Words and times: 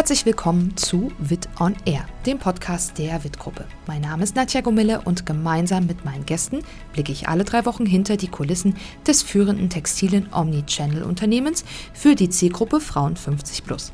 Herzlich 0.00 0.24
willkommen 0.24 0.74
zu 0.78 1.12
Wit 1.18 1.46
on 1.60 1.76
Air, 1.84 2.06
dem 2.24 2.38
Podcast 2.38 2.96
der 2.96 3.22
Wit-Gruppe. 3.22 3.66
Mein 3.86 4.00
Name 4.00 4.22
ist 4.22 4.34
Nadja 4.34 4.62
Gomille 4.62 5.02
und 5.02 5.26
gemeinsam 5.26 5.84
mit 5.84 6.06
meinen 6.06 6.24
Gästen 6.24 6.60
blicke 6.94 7.12
ich 7.12 7.28
alle 7.28 7.44
drei 7.44 7.66
Wochen 7.66 7.84
hinter 7.84 8.16
die 8.16 8.28
Kulissen 8.28 8.76
des 9.06 9.22
führenden 9.22 9.68
textilen 9.68 10.32
Omnichannel-Unternehmens 10.32 11.66
für 11.92 12.14
die 12.14 12.30
Zielgruppe 12.30 12.80
Frauen 12.80 13.14
50 13.14 13.62
plus. 13.62 13.92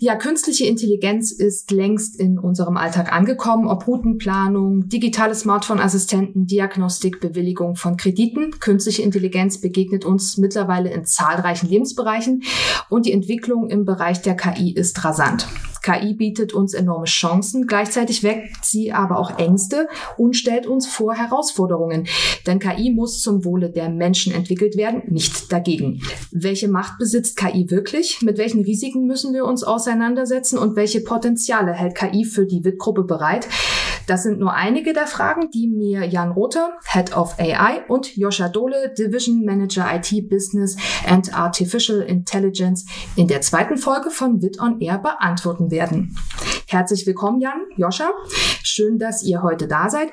Ja, 0.00 0.14
künstliche 0.14 0.64
Intelligenz 0.64 1.32
ist 1.32 1.72
längst 1.72 2.20
in 2.20 2.38
unserem 2.38 2.76
Alltag 2.76 3.12
angekommen, 3.12 3.66
ob 3.66 3.88
Routenplanung, 3.88 4.88
digitale 4.88 5.34
Smartphone-Assistenten, 5.34 6.46
Diagnostik, 6.46 7.18
Bewilligung 7.18 7.74
von 7.74 7.96
Krediten. 7.96 8.60
Künstliche 8.60 9.02
Intelligenz 9.02 9.60
begegnet 9.60 10.04
uns 10.04 10.36
mittlerweile 10.36 10.92
in 10.92 11.04
zahlreichen 11.04 11.68
Lebensbereichen 11.68 12.44
und 12.88 13.06
die 13.06 13.12
Entwicklung 13.12 13.70
im 13.70 13.84
Bereich 13.84 14.22
der 14.22 14.36
KI 14.36 14.70
ist 14.72 15.04
rasant. 15.04 15.48
KI 15.82 16.14
bietet 16.14 16.52
uns 16.52 16.74
enorme 16.74 17.06
Chancen, 17.06 17.66
gleichzeitig 17.66 18.22
weckt 18.22 18.64
sie 18.64 18.92
aber 18.92 19.18
auch 19.18 19.38
Ängste 19.38 19.88
und 20.16 20.36
stellt 20.36 20.66
uns 20.66 20.86
vor 20.86 21.14
Herausforderungen. 21.14 22.06
Denn 22.46 22.58
KI 22.58 22.90
muss 22.90 23.20
zum 23.20 23.44
Wohle 23.44 23.70
der 23.70 23.88
Menschen 23.88 24.32
entwickelt 24.32 24.76
werden, 24.76 25.02
nicht 25.08 25.52
dagegen. 25.52 26.02
Welche 26.30 26.68
Macht 26.68 26.98
besitzt 26.98 27.36
KI 27.36 27.70
wirklich? 27.70 28.22
Mit 28.22 28.38
welchen 28.38 28.62
Risiken 28.62 29.06
müssen 29.06 29.34
wir 29.34 29.44
uns 29.44 29.64
auseinandersetzen 29.64 30.58
und 30.58 30.76
welche 30.76 31.00
Potenziale 31.00 31.72
hält 31.72 31.94
KI 31.94 32.24
für 32.24 32.46
die 32.46 32.64
WIT-Gruppe 32.64 33.04
bereit? 33.04 33.48
Das 34.08 34.22
sind 34.22 34.40
nur 34.40 34.54
einige 34.54 34.94
der 34.94 35.06
Fragen, 35.06 35.50
die 35.50 35.68
mir 35.68 36.06
Jan 36.06 36.32
Rother, 36.32 36.72
Head 36.86 37.14
of 37.14 37.38
AI, 37.38 37.84
und 37.88 38.16
Joscha 38.16 38.48
Dohle, 38.48 38.94
Division 38.96 39.44
Manager 39.44 39.86
IT 39.94 40.30
Business 40.30 40.78
and 41.06 41.32
Artificial 41.34 42.00
Intelligence, 42.00 42.86
in 43.16 43.28
der 43.28 43.42
zweiten 43.42 43.76
Folge 43.76 44.08
von 44.10 44.40
WIT 44.40 44.60
on 44.60 44.80
Air 44.80 44.98
beantworten 44.98 45.70
werden. 45.70 46.16
Herzlich 46.70 47.06
willkommen, 47.06 47.40
Jan, 47.40 47.62
Joscha. 47.78 48.10
Schön, 48.62 48.98
dass 48.98 49.22
ihr 49.22 49.40
heute 49.40 49.66
da 49.66 49.88
seid. 49.88 50.08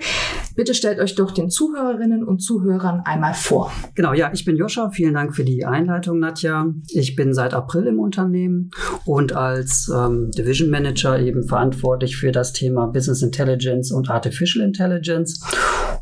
Bitte 0.56 0.74
stellt 0.74 1.00
euch 1.00 1.14
doch 1.16 1.32
den 1.32 1.50
Zuhörerinnen 1.50 2.24
und 2.24 2.40
Zuhörern 2.40 3.02
einmal 3.04 3.34
vor. 3.34 3.74
Genau, 3.94 4.14
ja, 4.14 4.32
ich 4.34 4.46
bin 4.46 4.56
Joscha. 4.56 4.90
Vielen 4.90 5.16
Dank 5.16 5.36
für 5.36 5.44
die 5.44 5.66
Einleitung, 5.66 6.20
Nadja. 6.20 6.68
Ich 6.88 7.18
bin 7.18 7.34
seit 7.34 7.54
April 7.54 7.88
im 7.88 8.00
Unternehmen 8.00 8.72
und 9.04 9.34
als 9.34 9.92
ähm, 9.94 10.32
Division 10.32 10.70
Manager 10.70 11.20
eben 11.20 11.46
verantwortlich 11.46 12.16
für 12.16 12.32
das 12.32 12.54
Thema 12.54 12.88
Business 12.88 13.22
Intelligence 13.22 13.92
und 13.92 14.10
Artificial 14.10 14.64
Intelligence. 14.66 15.44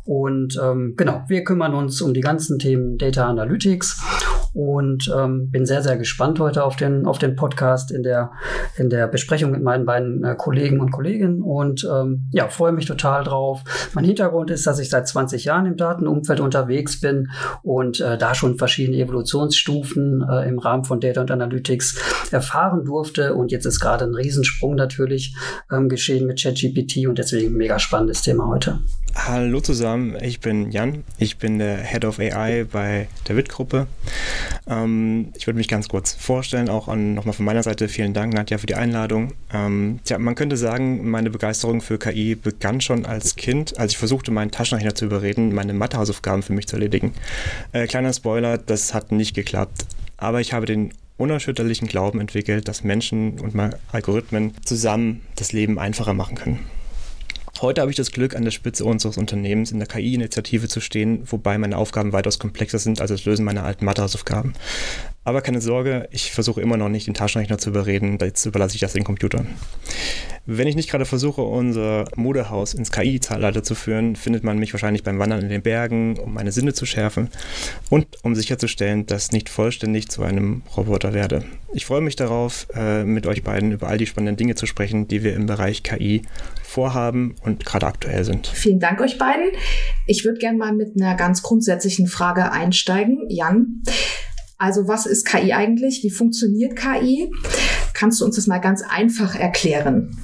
Und 0.04 0.56
ähm, 0.62 0.94
genau, 0.96 1.24
wir 1.26 1.42
kümmern 1.42 1.74
uns 1.74 2.00
um 2.00 2.14
die 2.14 2.20
ganzen 2.20 2.60
Themen 2.60 2.96
Data 2.96 3.26
Analytics 3.26 4.00
und 4.54 5.12
ähm, 5.14 5.50
bin 5.50 5.66
sehr, 5.66 5.82
sehr 5.82 5.96
gespannt 5.96 6.38
heute 6.38 6.64
auf 6.64 6.76
den, 6.76 7.06
auf 7.06 7.18
den 7.18 7.34
Podcast 7.34 7.90
in 7.90 8.02
der, 8.02 8.30
in 8.76 8.88
der 8.88 9.08
Besprechung 9.08 9.50
mit 9.50 9.62
meinen 9.62 9.84
beiden 9.84 10.24
äh, 10.24 10.36
Kollegen 10.36 10.80
und 10.80 10.92
Kolleginnen 10.92 11.42
und 11.42 11.86
ähm, 11.92 12.28
ja, 12.30 12.48
freue 12.48 12.72
mich 12.72 12.86
total 12.86 13.24
drauf. 13.24 13.62
Mein 13.94 14.04
Hintergrund 14.04 14.50
ist, 14.50 14.66
dass 14.66 14.78
ich 14.78 14.90
seit 14.90 15.08
20 15.08 15.44
Jahren 15.44 15.66
im 15.66 15.76
Datenumfeld 15.76 16.38
unterwegs 16.38 17.00
bin 17.00 17.30
und 17.62 18.00
äh, 18.00 18.16
da 18.16 18.34
schon 18.34 18.56
verschiedene 18.56 18.98
Evolutionsstufen 18.98 20.24
äh, 20.28 20.48
im 20.48 20.60
Rahmen 20.60 20.84
von 20.84 21.00
Data 21.00 21.20
und 21.20 21.30
Analytics 21.32 22.30
erfahren 22.30 22.84
durfte 22.84 23.34
und 23.34 23.50
jetzt 23.50 23.66
ist 23.66 23.80
gerade 23.80 24.04
ein 24.04 24.14
Riesensprung 24.14 24.76
natürlich 24.76 25.34
ähm, 25.72 25.88
geschehen 25.88 26.26
mit 26.26 26.40
ChatGPT 26.40 27.08
und 27.08 27.18
deswegen 27.18 27.52
ein 27.52 27.56
mega 27.56 27.80
spannendes 27.80 28.22
Thema 28.22 28.46
heute. 28.46 28.78
Hallo 29.16 29.60
zusammen, 29.60 30.16
ich 30.20 30.40
bin 30.40 30.70
Jan, 30.70 31.04
ich 31.18 31.38
bin 31.38 31.58
der 31.58 31.78
Head 31.78 32.04
of 32.04 32.18
AI 32.18 32.64
bei 32.70 33.08
der 33.28 33.36
WIT-Gruppe. 33.36 33.86
Ähm, 34.68 35.32
ich 35.36 35.46
würde 35.46 35.56
mich 35.56 35.68
ganz 35.68 35.88
kurz 35.88 36.12
vorstellen, 36.12 36.68
auch 36.68 36.86
nochmal 36.94 37.34
von 37.34 37.44
meiner 37.44 37.62
Seite 37.62 37.88
vielen 37.88 38.14
Dank, 38.14 38.34
Nadja, 38.34 38.58
für 38.58 38.66
die 38.66 38.74
Einladung. 38.74 39.32
Ähm, 39.52 40.00
tja, 40.04 40.18
man 40.18 40.34
könnte 40.34 40.56
sagen, 40.56 41.08
meine 41.10 41.30
Begeisterung 41.30 41.80
für 41.80 41.98
KI 41.98 42.34
begann 42.34 42.80
schon 42.80 43.06
als 43.06 43.36
Kind, 43.36 43.78
als 43.78 43.92
ich 43.92 43.98
versuchte, 43.98 44.30
meinen 44.30 44.50
Taschenrechner 44.50 44.94
zu 44.94 45.04
überreden, 45.04 45.54
meine 45.54 45.72
Mathehausaufgaben 45.72 46.42
für 46.42 46.52
mich 46.52 46.66
zu 46.66 46.76
erledigen. 46.76 47.12
Äh, 47.72 47.86
kleiner 47.86 48.12
Spoiler, 48.12 48.58
das 48.58 48.94
hat 48.94 49.12
nicht 49.12 49.34
geklappt. 49.34 49.86
Aber 50.16 50.40
ich 50.40 50.52
habe 50.52 50.66
den 50.66 50.92
unerschütterlichen 51.16 51.88
Glauben 51.88 52.20
entwickelt, 52.20 52.68
dass 52.68 52.82
Menschen 52.82 53.38
und 53.38 53.54
Algorithmen 53.92 54.52
zusammen 54.64 55.22
das 55.36 55.52
Leben 55.52 55.78
einfacher 55.78 56.14
machen 56.14 56.36
können. 56.36 56.58
Heute 57.64 57.80
habe 57.80 57.90
ich 57.90 57.96
das 57.96 58.12
Glück, 58.12 58.36
an 58.36 58.44
der 58.44 58.50
Spitze 58.50 58.84
unseres 58.84 59.16
Unternehmens 59.16 59.72
in 59.72 59.78
der 59.78 59.88
KI-Initiative 59.88 60.68
zu 60.68 60.80
stehen, 60.80 61.22
wobei 61.24 61.56
meine 61.56 61.78
Aufgaben 61.78 62.12
weitaus 62.12 62.38
komplexer 62.38 62.78
sind 62.78 63.00
als 63.00 63.10
das 63.10 63.24
Lösen 63.24 63.42
meiner 63.42 63.64
alten 63.64 63.86
Mathehausaufgaben. 63.86 64.52
Aber 65.24 65.40
keine 65.40 65.60
Sorge, 65.62 66.06
ich 66.10 66.32
versuche 66.32 66.60
immer 66.60 66.76
noch 66.76 66.90
nicht, 66.90 67.06
den 67.06 67.14
Taschenrechner 67.14 67.58
zu 67.58 67.70
überreden, 67.70 68.18
jetzt 68.20 68.44
überlasse 68.44 68.74
ich 68.74 68.80
das 68.80 68.92
den 68.92 69.04
Computern. 69.04 69.46
Wenn 70.46 70.68
ich 70.68 70.76
nicht 70.76 70.90
gerade 70.90 71.06
versuche, 71.06 71.40
unser 71.40 72.04
Modehaus 72.16 72.74
ins 72.74 72.92
KI-Zeitalter 72.92 73.62
zu 73.62 73.74
führen, 73.74 74.14
findet 74.14 74.44
man 74.44 74.58
mich 74.58 74.74
wahrscheinlich 74.74 75.02
beim 75.02 75.18
Wandern 75.18 75.40
in 75.40 75.48
den 75.48 75.62
Bergen, 75.62 76.18
um 76.18 76.34
meine 76.34 76.52
Sinne 76.52 76.74
zu 76.74 76.84
schärfen 76.84 77.30
und 77.88 78.06
um 78.22 78.34
sicherzustellen, 78.34 79.06
dass 79.06 79.32
nicht 79.32 79.48
vollständig 79.48 80.10
zu 80.10 80.22
einem 80.22 80.62
Roboter 80.76 81.14
werde. 81.14 81.44
Ich 81.72 81.86
freue 81.86 82.02
mich 82.02 82.16
darauf, 82.16 82.66
äh, 82.74 83.04
mit 83.04 83.26
euch 83.26 83.42
beiden 83.42 83.72
über 83.72 83.88
all 83.88 83.96
die 83.96 84.06
spannenden 84.06 84.36
Dinge 84.36 84.54
zu 84.54 84.66
sprechen, 84.66 85.08
die 85.08 85.22
wir 85.22 85.34
im 85.34 85.46
Bereich 85.46 85.82
KI 85.82 86.22
vorhaben 86.62 87.36
und 87.42 87.64
gerade 87.64 87.86
aktuell 87.86 88.24
sind. 88.24 88.46
Vielen 88.46 88.80
Dank 88.80 89.00
euch 89.00 89.16
beiden. 89.16 89.46
Ich 90.06 90.26
würde 90.26 90.38
gerne 90.38 90.58
mal 90.58 90.74
mit 90.74 91.00
einer 91.00 91.14
ganz 91.14 91.42
grundsätzlichen 91.42 92.06
Frage 92.06 92.52
einsteigen. 92.52 93.24
Jan, 93.30 93.82
also 94.58 94.86
was 94.88 95.06
ist 95.06 95.26
KI 95.26 95.52
eigentlich? 95.52 96.02
Wie 96.02 96.10
funktioniert 96.10 96.76
KI? 96.76 97.30
Kannst 97.92 98.20
du 98.20 98.24
uns 98.24 98.36
das 98.36 98.46
mal 98.46 98.58
ganz 98.58 98.82
einfach 98.82 99.34
erklären? 99.34 100.16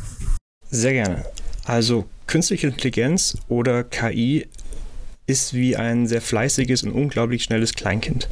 Sehr 0.70 0.92
gerne. 0.92 1.24
Also 1.64 2.04
künstliche 2.26 2.68
Intelligenz 2.68 3.36
oder 3.48 3.84
KI 3.84 4.46
ist 5.26 5.54
wie 5.54 5.76
ein 5.76 6.06
sehr 6.06 6.20
fleißiges 6.20 6.82
und 6.82 6.92
unglaublich 6.92 7.44
schnelles 7.44 7.74
Kleinkind. 7.74 8.28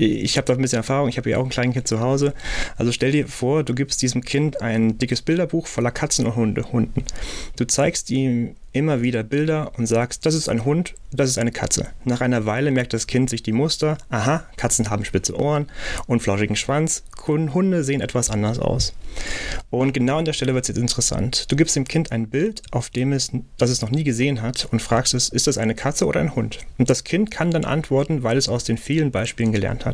Ich 0.00 0.36
habe 0.36 0.46
da 0.46 0.52
ein 0.52 0.62
bisschen 0.62 0.76
Erfahrung, 0.76 1.08
ich 1.08 1.18
habe 1.18 1.28
ja 1.28 1.38
auch 1.38 1.44
ein 1.44 1.50
Kleinkind 1.50 1.88
zu 1.88 1.98
Hause. 1.98 2.32
Also 2.76 2.92
stell 2.92 3.10
dir 3.10 3.26
vor, 3.26 3.64
du 3.64 3.74
gibst 3.74 4.00
diesem 4.00 4.22
Kind 4.22 4.62
ein 4.62 4.96
dickes 4.96 5.22
Bilderbuch 5.22 5.66
voller 5.66 5.90
Katzen 5.90 6.24
und 6.24 6.36
Hunde, 6.36 6.72
Hunden. 6.72 7.02
Du 7.56 7.66
zeigst 7.66 8.08
ihm 8.10 8.54
immer 8.72 9.02
wieder 9.02 9.24
Bilder 9.24 9.72
und 9.76 9.86
sagst, 9.86 10.24
das 10.24 10.34
ist 10.34 10.48
ein 10.48 10.64
Hund, 10.64 10.94
das 11.10 11.30
ist 11.30 11.38
eine 11.38 11.50
Katze. 11.50 11.88
Nach 12.04 12.20
einer 12.20 12.46
Weile 12.46 12.70
merkt 12.70 12.92
das 12.92 13.06
Kind 13.06 13.28
sich 13.28 13.42
die 13.42 13.52
Muster, 13.52 13.98
aha, 14.08 14.44
Katzen 14.56 14.88
haben 14.88 15.04
spitze 15.04 15.36
Ohren 15.36 15.66
und 16.06 16.20
flauschigen 16.20 16.56
Schwanz, 16.56 17.02
Hunde 17.26 17.84
sehen 17.84 18.00
etwas 18.00 18.30
anders 18.30 18.58
aus. 18.58 18.94
Und 19.70 19.92
genau 19.92 20.18
an 20.18 20.24
der 20.24 20.32
Stelle 20.32 20.54
wird 20.54 20.64
es 20.64 20.68
jetzt 20.68 20.78
interessant. 20.78 21.50
Du 21.50 21.56
gibst 21.56 21.76
dem 21.76 21.86
Kind 21.86 22.12
ein 22.12 22.28
Bild, 22.28 22.62
auf 22.70 22.90
dem 22.90 23.12
es, 23.12 23.30
das 23.58 23.70
es 23.70 23.82
noch 23.82 23.90
nie 23.90 24.04
gesehen 24.04 24.42
hat 24.42 24.68
und 24.70 24.80
fragst 24.80 25.12
es, 25.14 25.28
ist 25.28 25.46
das 25.46 25.58
eine 25.58 25.74
Katze 25.74 26.06
oder 26.06 26.20
ein 26.20 26.34
Hund? 26.34 26.58
Und 26.78 26.88
das 26.88 27.04
Kind 27.04 27.30
kann 27.30 27.50
dann 27.50 27.64
antworten, 27.64 28.22
weil 28.22 28.36
es 28.36 28.48
aus 28.48 28.64
den 28.64 28.78
vielen 28.78 29.10
Beispielen 29.10 29.52
gelernt 29.52 29.84
hat. 29.84 29.87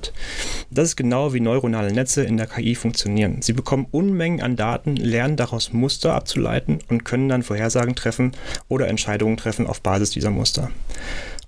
Das 0.70 0.90
ist 0.90 0.96
genau 0.96 1.32
wie 1.32 1.40
neuronale 1.40 1.92
Netze 1.92 2.24
in 2.24 2.36
der 2.36 2.46
KI 2.46 2.74
funktionieren. 2.74 3.42
Sie 3.42 3.52
bekommen 3.52 3.86
Unmengen 3.90 4.42
an 4.42 4.56
Daten, 4.56 4.96
lernen 4.96 5.36
daraus 5.36 5.72
Muster 5.72 6.14
abzuleiten 6.14 6.78
und 6.88 7.04
können 7.04 7.28
dann 7.28 7.42
Vorhersagen 7.42 7.94
treffen 7.94 8.32
oder 8.68 8.88
Entscheidungen 8.88 9.36
treffen 9.36 9.66
auf 9.66 9.80
Basis 9.80 10.10
dieser 10.10 10.30
Muster. 10.30 10.70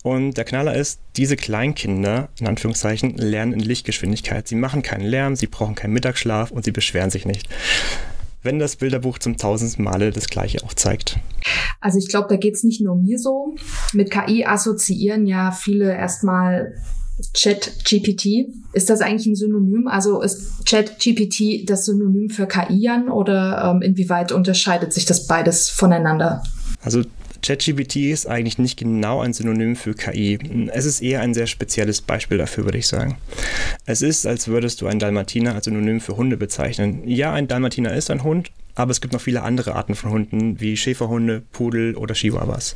Und 0.06 0.36
der 0.36 0.44
Knaller 0.44 0.76
ist, 0.76 1.00
diese 1.16 1.34
Kleinkinder, 1.34 2.28
in 2.38 2.46
Anführungszeichen, 2.46 3.16
lernen 3.16 3.52
in 3.52 3.58
Lichtgeschwindigkeit. 3.58 4.46
Sie 4.46 4.54
machen 4.54 4.82
keinen 4.82 5.04
Lärm, 5.04 5.34
sie 5.34 5.48
brauchen 5.48 5.74
keinen 5.74 5.94
Mittagsschlaf 5.94 6.52
und 6.52 6.64
sie 6.64 6.70
beschweren 6.70 7.10
sich 7.10 7.26
nicht. 7.26 7.48
Wenn 8.44 8.60
das 8.60 8.76
Bilderbuch 8.76 9.18
zum 9.18 9.36
tausendsten 9.36 9.84
Male 9.84 10.12
das 10.12 10.28
gleiche 10.28 10.62
auch 10.62 10.74
zeigt. 10.74 11.18
Also 11.80 11.98
ich 11.98 12.08
glaube, 12.08 12.28
da 12.28 12.36
geht 12.36 12.54
es 12.54 12.62
nicht 12.62 12.80
nur 12.80 12.94
mir 12.94 13.18
so. 13.18 13.56
Mit 13.92 14.12
KI 14.12 14.44
assoziieren 14.44 15.26
ja 15.26 15.50
viele 15.50 15.92
erstmal 15.92 16.74
Chat-GPT. 17.32 18.48
Ist 18.72 18.90
das 18.90 19.00
eigentlich 19.00 19.26
ein 19.26 19.36
Synonym? 19.36 19.88
Also 19.88 20.20
ist 20.20 20.64
Chat-GPT 20.64 21.68
das 21.68 21.86
Synonym 21.86 22.28
für 22.30 22.46
KI 22.46 22.88
an 22.88 23.08
oder 23.08 23.72
ähm, 23.74 23.82
inwieweit 23.82 24.32
unterscheidet 24.32 24.92
sich 24.92 25.04
das 25.06 25.26
beides 25.26 25.70
voneinander? 25.70 26.42
Also 26.82 27.02
ChatGPT 27.42 27.96
ist 27.96 28.26
eigentlich 28.26 28.58
nicht 28.58 28.76
genau 28.76 29.20
ein 29.20 29.32
Synonym 29.32 29.76
für 29.76 29.94
KI. 29.94 30.38
Es 30.72 30.84
ist 30.84 31.00
eher 31.00 31.20
ein 31.20 31.32
sehr 31.32 31.46
spezielles 31.46 32.00
Beispiel 32.00 32.38
dafür, 32.38 32.64
würde 32.64 32.78
ich 32.78 32.88
sagen. 32.88 33.18
Es 33.84 34.02
ist, 34.02 34.26
als 34.26 34.48
würdest 34.48 34.80
du 34.80 34.86
einen 34.86 34.98
Dalmatiner 34.98 35.54
als 35.54 35.66
Synonym 35.66 36.00
für 36.00 36.16
Hunde 36.16 36.36
bezeichnen. 36.36 37.06
Ja, 37.06 37.32
ein 37.32 37.46
Dalmatiner 37.46 37.94
ist 37.94 38.10
ein 38.10 38.24
Hund, 38.24 38.50
aber 38.74 38.90
es 38.90 39.00
gibt 39.00 39.12
noch 39.12 39.20
viele 39.20 39.42
andere 39.42 39.74
Arten 39.74 39.94
von 39.94 40.10
Hunden, 40.10 40.60
wie 40.60 40.76
Schäferhunde, 40.76 41.42
Pudel 41.52 41.94
oder 41.96 42.14
Chihuahuas. 42.14 42.74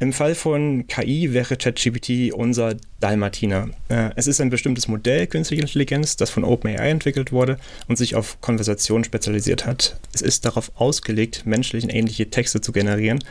Im 0.00 0.12
Fall 0.12 0.36
von 0.36 0.86
KI 0.86 1.32
wäre 1.32 1.56
ChatGPT 1.56 2.32
unser 2.32 2.76
Dalmatiner. 3.00 3.68
Äh, 3.88 4.10
es 4.14 4.26
ist 4.26 4.40
ein 4.40 4.50
bestimmtes 4.50 4.86
Modell 4.86 5.26
künstliche 5.26 5.62
Intelligenz, 5.62 6.16
das 6.16 6.30
von 6.30 6.44
OpenAI 6.44 6.90
entwickelt 6.90 7.32
wurde 7.32 7.58
und 7.88 7.96
sich 7.96 8.14
auf 8.14 8.40
Konversation 8.40 9.02
spezialisiert 9.02 9.66
hat. 9.66 9.98
Es 10.12 10.20
ist 10.20 10.44
darauf 10.44 10.72
ausgelegt, 10.76 11.46
menschlichen 11.46 11.90
ähnliche 11.90 12.30
Texte 12.30 12.60
zu 12.60 12.72
generieren 12.72 13.22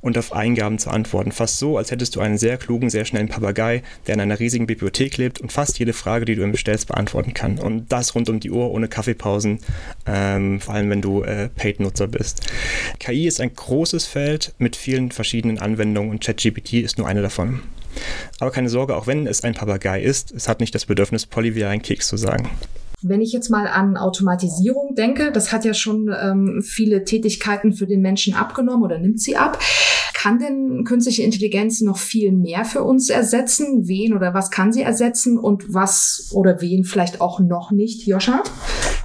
und 0.00 0.18
auf 0.18 0.32
Eingaben 0.32 0.78
zu 0.78 0.90
antworten. 0.90 1.30
Fast 1.30 1.58
so, 1.58 1.78
als 1.78 1.90
hättest 1.90 2.16
du 2.16 2.20
einen 2.20 2.38
sehr 2.38 2.56
klugen, 2.56 2.90
sehr 2.90 3.04
schnellen 3.04 3.28
Papagei, 3.28 3.82
der 4.06 4.14
in 4.14 4.20
einer 4.20 4.40
riesigen 4.40 4.66
Bibliothek 4.66 5.16
lebt 5.16 5.40
und 5.40 5.52
fast 5.52 5.78
jede 5.78 5.92
Frage, 5.92 6.24
die 6.24 6.34
du 6.34 6.42
ihm 6.42 6.56
stellst, 6.56 6.88
beantworten 6.88 7.34
kann. 7.34 7.58
Und 7.58 7.92
das 7.92 8.14
rund 8.14 8.28
um 8.28 8.40
die 8.40 8.50
Uhr, 8.50 8.70
ohne 8.70 8.88
Kaffeepausen, 8.88 9.60
ähm, 10.06 10.60
vor 10.60 10.74
allem 10.74 10.90
wenn 10.90 11.02
du 11.02 11.22
äh, 11.22 11.48
Paid-Nutzer 11.48 12.08
bist. 12.08 12.42
KI 12.98 13.26
ist 13.26 13.40
ein 13.40 13.54
großes 13.54 14.06
Feld 14.06 14.52
mit 14.58 14.76
vielen 14.76 15.10
verschiedenen 15.10 15.58
Anwendungen 15.58 16.07
und 16.10 16.22
ChatGPT 16.22 16.74
ist 16.74 16.98
nur 16.98 17.06
eine 17.06 17.22
davon. 17.22 17.60
Aber 18.40 18.50
keine 18.50 18.68
Sorge, 18.68 18.96
auch 18.96 19.06
wenn 19.06 19.26
es 19.26 19.44
ein 19.44 19.54
Papagei 19.54 20.02
ist, 20.02 20.32
es 20.32 20.48
hat 20.48 20.60
nicht 20.60 20.74
das 20.74 20.86
Bedürfnis, 20.86 21.26
Polly 21.26 21.54
wie 21.54 21.64
ein 21.64 21.82
Keks 21.82 22.08
zu 22.08 22.16
sagen. 22.16 22.48
Wenn 23.00 23.20
ich 23.20 23.32
jetzt 23.32 23.48
mal 23.48 23.68
an 23.68 23.96
Automatisierung 23.96 24.94
denke, 24.96 25.30
das 25.30 25.52
hat 25.52 25.64
ja 25.64 25.72
schon 25.72 26.10
ähm, 26.20 26.62
viele 26.62 27.04
Tätigkeiten 27.04 27.72
für 27.72 27.86
den 27.86 28.00
Menschen 28.00 28.34
abgenommen 28.34 28.82
oder 28.82 28.98
nimmt 28.98 29.20
sie 29.20 29.36
ab. 29.36 29.58
Kann 30.14 30.40
denn 30.40 30.82
künstliche 30.84 31.22
Intelligenz 31.22 31.80
noch 31.80 31.96
viel 31.96 32.32
mehr 32.32 32.64
für 32.64 32.82
uns 32.82 33.08
ersetzen? 33.08 33.86
Wen 33.86 34.14
oder 34.14 34.34
was 34.34 34.50
kann 34.50 34.72
sie 34.72 34.82
ersetzen 34.82 35.38
und 35.38 35.72
was 35.72 36.28
oder 36.32 36.60
wen 36.60 36.82
vielleicht 36.82 37.20
auch 37.20 37.38
noch 37.38 37.70
nicht, 37.70 38.04
Joscha? 38.04 38.42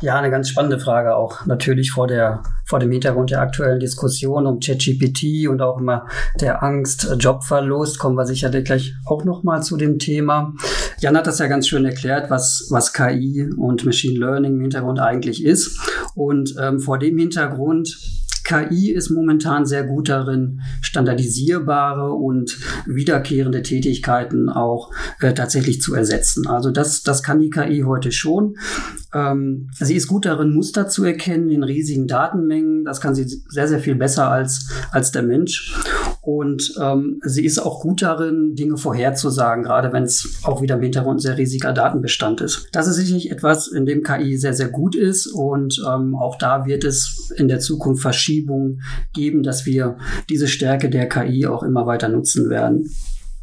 Ja, 0.04 0.18
eine 0.18 0.30
ganz 0.30 0.50
spannende 0.50 0.82
Frage 0.82 1.16
auch 1.16 1.46
natürlich 1.46 1.92
vor 1.92 2.08
der 2.08 2.44
vor 2.66 2.80
dem 2.80 2.92
Hintergrund 2.92 3.32
der 3.32 3.40
aktuellen 3.40 3.80
Diskussion 3.80 4.46
um 4.46 4.60
ChatGPT 4.60 5.48
und 5.48 5.62
auch 5.62 5.80
immer 5.80 6.08
der 6.42 6.62
Angst 6.62 7.10
äh, 7.10 7.14
Jobverlust 7.14 8.00
kommen 8.00 8.18
wir 8.18 8.26
sicherlich 8.26 8.66
gleich 8.66 8.96
auch 9.06 9.24
noch 9.24 9.44
mal 9.44 9.64
zu 9.64 9.78
dem 9.78 10.00
Thema. 10.00 10.56
Jan 11.00 11.16
hat 11.16 11.26
das 11.26 11.40
ja 11.40 11.48
ganz 11.48 11.70
schön 11.70 11.86
erklärt, 11.86 12.30
was 12.30 12.68
was 12.70 12.92
KI 12.92 13.50
und 13.56 13.86
Machine 13.86 14.20
Learning 14.20 14.56
im 14.56 14.62
Hintergrund 14.62 15.00
eigentlich 15.00 15.42
ist 15.42 15.80
und 16.16 16.54
ähm, 16.60 16.82
vor 16.82 17.00
dem 17.00 17.18
Hintergrund 17.18 17.98
KI 18.44 18.92
ist 18.92 19.10
momentan 19.10 19.66
sehr 19.66 19.84
gut 19.84 20.10
darin, 20.10 20.62
standardisierbare 20.82 22.12
und 22.12 22.58
wiederkehrende 22.86 23.62
Tätigkeiten 23.62 24.50
auch 24.50 24.92
äh, 25.22 25.34
tatsächlich 25.34 25.82
zu 25.82 25.96
ersetzen. 25.96 26.48
Also 26.48 26.72
das, 26.72 27.04
das 27.04 27.24
kann 27.24 27.40
die 27.40 27.50
KI 27.50 27.84
heute 27.86 28.12
schon. 28.12 28.56
Ähm, 29.14 29.70
sie 29.80 29.96
ist 29.96 30.08
gut 30.08 30.26
darin, 30.26 30.54
Muster 30.54 30.88
zu 30.88 31.04
erkennen 31.04 31.50
in 31.50 31.64
riesigen 31.64 32.08
Datenmengen. 32.08 32.84
Das 32.84 33.00
kann 33.00 33.16
sie 33.16 33.26
sehr, 33.26 33.68
sehr 33.68 33.80
viel 33.80 33.96
besser 33.96 34.30
als, 34.30 34.70
als 34.92 35.12
der 35.12 35.24
Mensch. 35.24 35.74
Und 36.24 36.76
ähm, 36.82 37.20
sie 37.26 37.44
ist 37.44 37.60
auch 37.60 37.82
gut 37.82 38.02
darin, 38.02 38.56
Dinge 38.56 38.78
vorherzusagen, 38.78 39.66
gerade 39.66 39.92
wenn 39.92 40.04
es 40.04 40.40
auch 40.44 40.62
wieder 40.62 40.76
im 40.76 40.82
Hintergrund 40.82 41.18
ein 41.18 41.22
sehr 41.22 41.38
riesiger 41.38 41.74
Datenbestand 41.74 42.40
ist. 42.40 42.70
Das 42.72 42.88
ist 42.88 42.96
sicherlich 42.96 43.30
etwas, 43.30 43.68
in 43.68 43.86
dem 43.86 44.04
KI 44.04 44.38
sehr, 44.38 44.54
sehr 44.54 44.70
gut 44.70 44.96
ist. 44.96 45.28
Und 45.28 45.84
ähm, 45.86 46.16
auch 46.16 46.38
da 46.38 46.66
wird 46.66 46.86
es 46.86 47.30
in 47.36 47.50
der 47.50 47.60
Zukunft 47.60 48.02
Verschiebungen 48.02 48.82
geben, 49.14 49.44
dass 49.44 49.66
wir 49.66 49.98
diese 50.30 50.48
Stärke 50.48 50.90
der 50.90 51.10
KI 51.10 51.46
auch 51.46 51.62
immer 51.62 51.86
weiter 51.88 52.08
nutzen 52.08 52.50
werden. 52.50 52.90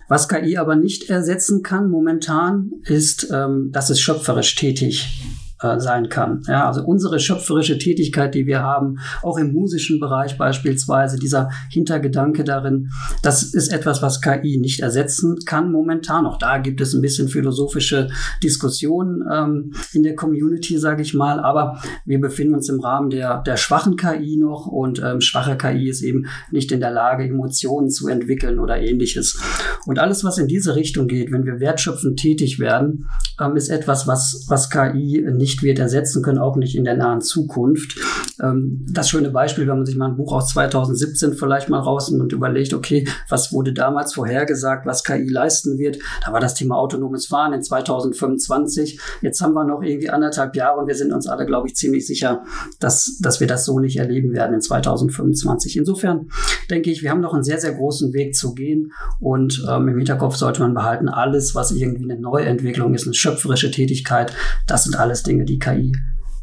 Was 0.08 0.30
KI 0.30 0.56
aber 0.56 0.74
nicht 0.74 1.10
ersetzen 1.10 1.62
kann 1.62 1.90
momentan, 1.90 2.70
ist, 2.84 3.28
ähm, 3.30 3.72
dass 3.72 3.90
es 3.90 4.00
schöpferisch 4.00 4.54
tätig 4.54 5.22
äh, 5.62 5.78
sein 5.78 6.08
kann. 6.08 6.42
Ja, 6.46 6.66
also 6.66 6.82
unsere 6.84 7.18
schöpferische 7.20 7.78
Tätigkeit, 7.78 8.34
die 8.34 8.46
wir 8.46 8.62
haben, 8.62 8.98
auch 9.22 9.38
im 9.38 9.52
musischen 9.52 10.00
Bereich 10.00 10.38
beispielsweise, 10.38 11.18
dieser 11.18 11.50
Hintergedanke 11.70 12.44
darin, 12.44 12.90
das 13.22 13.42
ist 13.42 13.72
etwas, 13.72 14.02
was 14.02 14.20
KI 14.20 14.58
nicht 14.58 14.80
ersetzen 14.80 15.36
kann 15.44 15.70
momentan. 15.70 16.26
Auch 16.26 16.38
da 16.38 16.58
gibt 16.58 16.80
es 16.80 16.94
ein 16.94 17.02
bisschen 17.02 17.28
philosophische 17.28 18.08
Diskussionen 18.42 19.22
ähm, 19.30 19.72
in 19.92 20.02
der 20.02 20.16
Community, 20.16 20.78
sage 20.78 21.02
ich 21.02 21.14
mal. 21.14 21.40
Aber 21.40 21.80
wir 22.04 22.20
befinden 22.20 22.54
uns 22.54 22.68
im 22.68 22.80
Rahmen 22.80 23.10
der, 23.10 23.42
der 23.42 23.56
schwachen 23.56 23.96
KI 23.96 24.36
noch 24.36 24.66
und 24.66 25.02
ähm, 25.04 25.20
schwache 25.20 25.56
KI 25.56 25.88
ist 25.88 26.02
eben 26.02 26.26
nicht 26.50 26.72
in 26.72 26.80
der 26.80 26.90
Lage, 26.90 27.24
Emotionen 27.24 27.90
zu 27.90 28.08
entwickeln 28.08 28.58
oder 28.58 28.80
ähnliches. 28.80 29.40
Und 29.86 29.98
alles, 29.98 30.24
was 30.24 30.38
in 30.38 30.46
diese 30.46 30.76
Richtung 30.76 31.06
geht, 31.06 31.32
wenn 31.32 31.44
wir 31.44 31.60
wertschöpfend 31.60 32.18
tätig 32.18 32.58
werden, 32.58 33.08
ähm, 33.40 33.56
ist 33.56 33.68
etwas, 33.68 34.06
was, 34.06 34.46
was 34.48 34.70
KI 34.70 35.26
nicht 35.30 35.49
nicht 35.50 35.62
wird 35.62 35.78
ersetzen 35.80 36.22
können, 36.22 36.38
auch 36.38 36.56
nicht 36.56 36.76
in 36.76 36.84
der 36.84 36.96
nahen 36.96 37.20
Zukunft. 37.20 37.98
Ähm, 38.42 38.86
das 38.88 39.08
schöne 39.08 39.30
Beispiel, 39.30 39.66
wenn 39.66 39.76
man 39.76 39.86
sich 39.86 39.96
mal 39.96 40.08
ein 40.08 40.16
Buch 40.16 40.32
aus 40.32 40.50
2017 40.50 41.34
vielleicht 41.34 41.68
mal 41.68 41.80
rausnimmt 41.80 42.22
und 42.22 42.32
überlegt, 42.32 42.74
okay, 42.74 43.06
was 43.28 43.52
wurde 43.52 43.72
damals 43.72 44.14
vorhergesagt, 44.14 44.86
was 44.86 45.02
KI 45.02 45.28
leisten 45.28 45.78
wird, 45.78 45.98
da 46.24 46.32
war 46.32 46.40
das 46.40 46.54
Thema 46.54 46.76
autonomes 46.76 47.26
Fahren 47.26 47.52
in 47.52 47.62
2025. 47.62 49.00
Jetzt 49.22 49.40
haben 49.40 49.54
wir 49.54 49.64
noch 49.64 49.82
irgendwie 49.82 50.10
anderthalb 50.10 50.54
Jahre 50.54 50.80
und 50.80 50.86
wir 50.86 50.94
sind 50.94 51.12
uns 51.12 51.26
alle, 51.26 51.46
glaube 51.46 51.68
ich, 51.68 51.74
ziemlich 51.74 52.06
sicher, 52.06 52.44
dass, 52.78 53.18
dass 53.20 53.40
wir 53.40 53.46
das 53.46 53.64
so 53.64 53.80
nicht 53.80 53.96
erleben 53.96 54.32
werden 54.32 54.54
in 54.54 54.60
2025. 54.60 55.76
Insofern 55.76 56.28
denke 56.70 56.90
ich, 56.90 57.02
wir 57.02 57.10
haben 57.10 57.20
noch 57.20 57.34
einen 57.34 57.44
sehr, 57.44 57.58
sehr 57.58 57.72
großen 57.72 58.12
Weg 58.12 58.36
zu 58.36 58.54
gehen 58.54 58.92
und 59.18 59.64
ähm, 59.68 59.88
im 59.88 59.96
Hinterkopf 59.96 60.36
sollte 60.36 60.60
man 60.60 60.74
behalten, 60.74 61.08
alles, 61.08 61.54
was 61.54 61.72
irgendwie 61.72 62.04
eine 62.04 62.20
Neuentwicklung 62.20 62.94
ist, 62.94 63.06
eine 63.06 63.14
schöpferische 63.14 63.70
Tätigkeit, 63.70 64.32
das 64.66 64.84
sind 64.84 64.96
alles 64.96 65.22
Dinge, 65.22 65.40
Dinge, 65.40 65.44
die 65.44 65.58
KI 65.58 65.92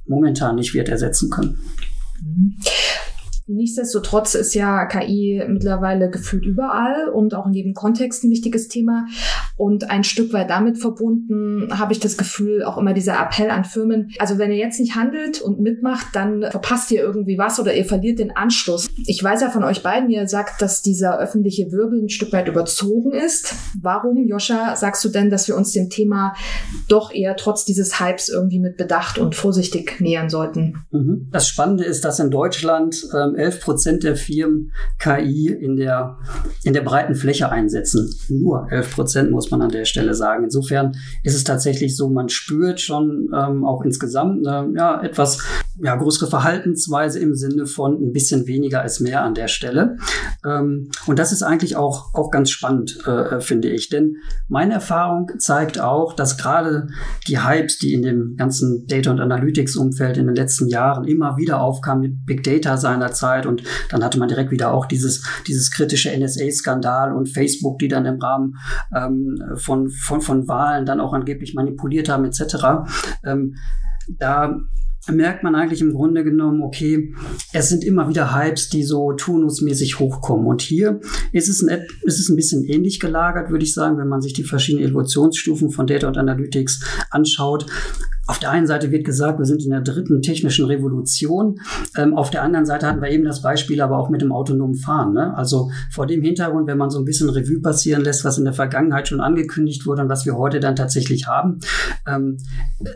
momentan 0.08 0.56
nicht 0.56 0.74
wird 0.74 0.90
ersetzen 0.90 1.30
können. 1.30 1.60
Nichtsdestotrotz 3.68 4.34
ist 4.34 4.54
ja 4.54 4.86
KI 4.86 5.44
mittlerweile 5.46 6.10
gefühlt 6.10 6.46
überall 6.46 7.10
und 7.10 7.36
auch 7.36 7.48
in 7.48 7.54
jedem 7.54 7.74
Kontext 7.74 8.24
ein 8.24 8.32
wichtiges 8.32 8.70
Thema. 8.70 9.08
Und 9.58 9.92
ein 9.92 10.06
Stück 10.06 10.32
weit 10.32 10.50
damit 10.50 10.78
verbunden 10.78 11.68
habe 11.78 11.92
ich 11.92 12.00
das 12.00 12.16
Gefühl, 12.16 12.64
auch 12.64 12.78
immer 12.78 12.94
dieser 12.94 13.20
Appell 13.20 13.50
an 13.50 13.66
Firmen. 13.66 14.10
Also 14.20 14.38
wenn 14.38 14.52
ihr 14.52 14.58
jetzt 14.58 14.80
nicht 14.80 14.96
handelt 14.96 15.42
und 15.42 15.60
mitmacht, 15.60 16.08
dann 16.14 16.46
verpasst 16.50 16.92
ihr 16.92 17.02
irgendwie 17.02 17.38
was 17.38 17.60
oder 17.60 17.74
ihr 17.74 17.84
verliert 17.84 18.20
den 18.20 18.34
Anschluss. 18.38 18.88
Ich 19.06 19.22
weiß 19.22 19.42
ja 19.42 19.50
von 19.50 19.66
euch 19.66 19.84
beiden, 19.84 20.10
ihr 20.10 20.30
sagt, 20.30 20.62
dass 20.62 20.82
dieser 20.82 21.20
öffentliche 21.20 21.70
Wirbel 21.70 22.04
ein 22.04 22.10
Stück 22.10 22.32
weit 22.32 22.48
überzogen 22.48 23.12
ist. 23.12 23.54
Warum, 23.82 24.26
Joscha, 24.30 24.78
sagst 24.78 25.04
du 25.04 25.10
denn, 25.10 25.30
dass 25.30 25.50
wir 25.50 25.58
uns 25.58 25.74
dem 25.74 25.90
Thema 25.90 26.36
doch 26.88 27.14
eher 27.14 27.36
trotz 27.36 27.66
dieses 27.66 28.00
Hypes 28.00 28.30
irgendwie 28.30 28.60
mit 28.60 28.78
Bedacht 28.78 29.18
und 29.18 29.36
vorsichtig 29.36 30.00
nähern 30.00 30.30
sollten? 30.30 30.86
Mhm. 30.92 31.28
Das 31.34 31.50
Spannende 31.50 31.84
ist, 31.84 32.06
dass 32.06 32.20
in 32.20 32.32
Deutschland 32.32 33.06
ähm, 33.14 33.36
11 33.36 33.57
Prozent 33.62 34.04
der 34.04 34.16
Firmen 34.16 34.72
KI 35.00 35.48
in 35.48 35.76
der, 35.76 36.18
in 36.64 36.74
der 36.74 36.82
breiten 36.82 37.16
Fläche 37.16 37.52
einsetzen. 37.52 38.14
Nur 38.30 38.68
11 38.72 38.96
Prozent 38.96 39.32
muss 39.32 39.52
man 39.52 39.62
an 39.62 39.70
der 39.70 39.86
Stelle 39.86 40.14
sagen. 40.14 40.44
Insofern 40.44 40.96
ist 41.24 41.36
es 41.36 41.44
tatsächlich 41.44 41.96
so, 41.96 42.10
man 42.10 42.30
spürt 42.30 42.82
schon 42.82 43.30
ähm, 43.34 43.64
auch 43.64 43.84
insgesamt 43.84 44.48
eine 44.48 44.74
ja, 44.76 45.02
etwas 45.02 45.40
ja, 45.82 45.96
größere 45.96 46.30
Verhaltensweise 46.30 47.20
im 47.20 47.36
Sinne 47.36 47.66
von 47.66 48.02
ein 48.02 48.12
bisschen 48.12 48.48
weniger 48.48 48.82
als 48.82 49.00
mehr 49.00 49.24
an 49.24 49.36
der 49.36 49.48
Stelle. 49.48 49.98
Ähm, 50.46 50.90
und 51.06 51.20
das 51.20 51.32
ist 51.32 51.44
eigentlich 51.44 51.76
auch, 51.76 52.14
auch 52.14 52.32
ganz 52.32 52.50
spannend, 52.50 53.06
äh, 53.06 53.40
finde 53.40 53.70
ich. 53.70 53.90
Denn 53.90 54.18
meine 54.48 54.74
Erfahrung 54.74 55.32
zeigt 55.38 55.80
auch, 55.80 56.14
dass 56.14 56.38
gerade 56.38 56.88
die 57.28 57.40
Hypes, 57.40 57.78
die 57.78 57.94
in 57.94 58.02
dem 58.02 58.36
ganzen 58.38 58.88
Data- 58.88 59.12
und 59.12 59.20
Analytics-Umfeld 59.20 60.18
in 60.18 60.28
den 60.28 60.36
letzten 60.36 60.68
Jahren 60.68 61.06
immer 61.06 61.38
wieder 61.38 61.62
aufkamen 61.62 62.02
mit 62.02 62.26
Big 62.26 62.44
Data 62.44 62.78
seinerzeit, 62.78 63.28
Zeit 63.28 63.47
und 63.48 63.64
dann 63.90 64.04
hatte 64.04 64.20
man 64.20 64.30
direkt 64.30 64.52
wieder 64.52 64.74
auch 64.74 64.86
dieses, 64.86 65.24
dieses 65.48 65.72
kritische 65.72 66.12
NSA-Skandal 66.18 67.14
und 67.14 67.30
Facebook, 67.30 67.80
die 67.80 67.88
dann 67.88 68.06
im 68.06 68.20
Rahmen 68.20 68.58
ähm, 68.96 69.42
von, 69.56 69.90
von, 69.90 70.22
von 70.22 70.48
Wahlen 70.48 70.86
dann 70.86 71.00
auch 71.00 71.14
angeblich 71.14 71.54
manipuliert 71.54 72.10
haben 72.10 72.26
etc. 72.26 72.90
Ähm, 73.24 73.56
da 74.08 74.58
merkt 75.10 75.44
man 75.44 75.56
eigentlich 75.56 75.82
im 75.82 75.94
Grunde 75.94 76.24
genommen, 76.24 76.62
okay, 76.62 77.14
es 77.54 77.70
sind 77.70 77.84
immer 77.84 78.10
wieder 78.10 78.36
Hypes, 78.36 78.70
die 78.70 78.84
so 78.84 79.14
turnusmäßig 79.14 80.00
hochkommen. 80.00 80.48
Und 80.48 80.62
hier 80.62 81.00
ist 81.32 81.50
es 81.50 81.64
ein, 81.64 81.86
ist 82.04 82.20
es 82.20 82.30
ein 82.30 82.36
bisschen 82.36 82.64
ähnlich 82.66 83.00
gelagert, 83.00 83.50
würde 83.50 83.64
ich 83.64 83.74
sagen, 83.74 83.98
wenn 83.98 84.08
man 84.08 84.22
sich 84.22 84.34
die 84.34 84.44
verschiedenen 84.44 84.90
Evolutionsstufen 84.90 85.72
von 85.72 85.88
Data 85.88 86.08
und 86.08 86.18
Analytics 86.18 86.84
anschaut. 87.10 87.66
Auf 88.28 88.40
der 88.40 88.52
einen 88.52 88.68
Seite 88.68 88.92
wird 88.92 89.06
gesagt, 89.06 89.40
wir 89.40 89.46
sind 89.46 89.64
in 89.64 89.72
der 89.72 89.82
dritten 89.82 90.22
technischen 90.22 90.66
Revolution. 90.66 91.62
Ähm, 91.98 92.18
auf 92.18 92.30
der 92.30 92.44
anderen 92.44 92.66
Seite 92.66 92.86
hatten 92.86 93.02
wir 93.02 93.10
eben 93.10 93.24
das 93.24 93.42
Beispiel 93.42 93.82
aber 93.82 93.98
auch 93.98 94.10
mit 94.10 94.22
dem 94.22 94.34
autonomen 94.34 94.76
Fahren. 94.76 95.14
Ne? 95.14 95.36
Also 95.38 95.72
vor 95.92 96.08
dem 96.08 96.22
Hintergrund, 96.22 96.68
wenn 96.68 96.78
man 96.78 96.90
so 96.90 97.00
ein 97.00 97.06
bisschen 97.06 97.30
Revue 97.30 97.62
passieren 97.62 98.04
lässt, 98.04 98.26
was 98.26 98.38
in 98.38 98.44
der 98.44 98.54
Vergangenheit 98.54 99.08
schon 99.08 99.22
angekündigt 99.22 99.86
wurde 99.86 100.02
und 100.02 100.10
was 100.10 100.26
wir 100.26 100.38
heute 100.38 100.60
dann 100.60 100.76
tatsächlich 100.76 101.26
haben, 101.26 101.60
ähm, 102.06 102.38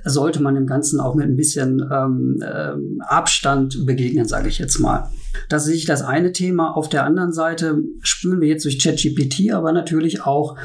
sollte 0.03 0.41
man 0.41 0.55
dem 0.55 0.67
Ganzen 0.67 0.99
auch 0.99 1.15
mit 1.15 1.27
ein 1.27 1.37
bisschen 1.37 1.81
ähm, 1.89 2.41
äh, 2.41 2.73
Abstand 2.99 3.85
begegnen, 3.85 4.25
sage 4.25 4.49
ich 4.49 4.59
jetzt 4.59 4.79
mal. 4.79 5.09
Das 5.47 5.65
ist 5.67 5.87
das 5.87 6.01
eine 6.01 6.33
Thema. 6.33 6.75
Auf 6.75 6.89
der 6.89 7.05
anderen 7.05 7.31
Seite 7.31 7.81
spüren 8.01 8.41
wir 8.41 8.49
jetzt 8.49 8.65
durch 8.65 8.83
ChatGPT 8.83 9.51
aber 9.53 9.71
natürlich 9.71 10.25
auch, 10.25 10.57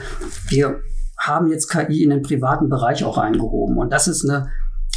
wir 0.49 0.81
haben 1.19 1.49
jetzt 1.51 1.69
KI 1.69 2.03
in 2.03 2.11
den 2.11 2.23
privaten 2.23 2.69
Bereich 2.69 3.05
auch 3.05 3.19
eingehoben. 3.19 3.79
Und 3.79 3.93
das 3.93 4.09
ist 4.09 4.29
eine 4.29 4.51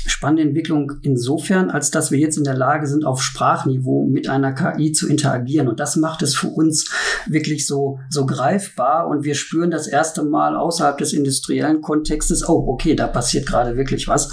spannende 0.06 0.44
Entwicklung 0.44 0.94
insofern, 1.02 1.70
als 1.70 1.92
dass 1.92 2.12
wir 2.12 2.20
jetzt 2.20 2.38
in 2.38 2.44
der 2.44 2.56
Lage 2.56 2.88
sind, 2.88 3.06
auf 3.06 3.22
Sprachniveau 3.22 4.06
mit 4.06 4.30
einer 4.30 4.54
KI 4.54 4.92
zu 4.92 5.08
interagieren. 5.08 5.68
Und 5.68 5.80
das 5.80 5.96
macht 5.96 6.22
es 6.22 6.36
für 6.36 6.48
uns 6.48 6.90
wirklich 7.28 7.68
so, 7.68 8.00
so 8.10 8.26
greifbar. 8.26 9.08
Und 9.08 9.24
wir 9.24 9.36
spüren 9.36 9.72
das 9.72 9.88
erste 9.88 10.24
Mal 10.24 10.56
außerhalb 10.56 10.98
des 10.98 11.14
industriellen 11.14 11.82
Kontextes, 11.82 12.48
oh, 12.48 12.66
okay, 12.68 12.96
da 12.96 13.08
passiert 13.08 13.46
gerade 13.46 13.76
wirklich 13.76 14.08
was. 14.08 14.32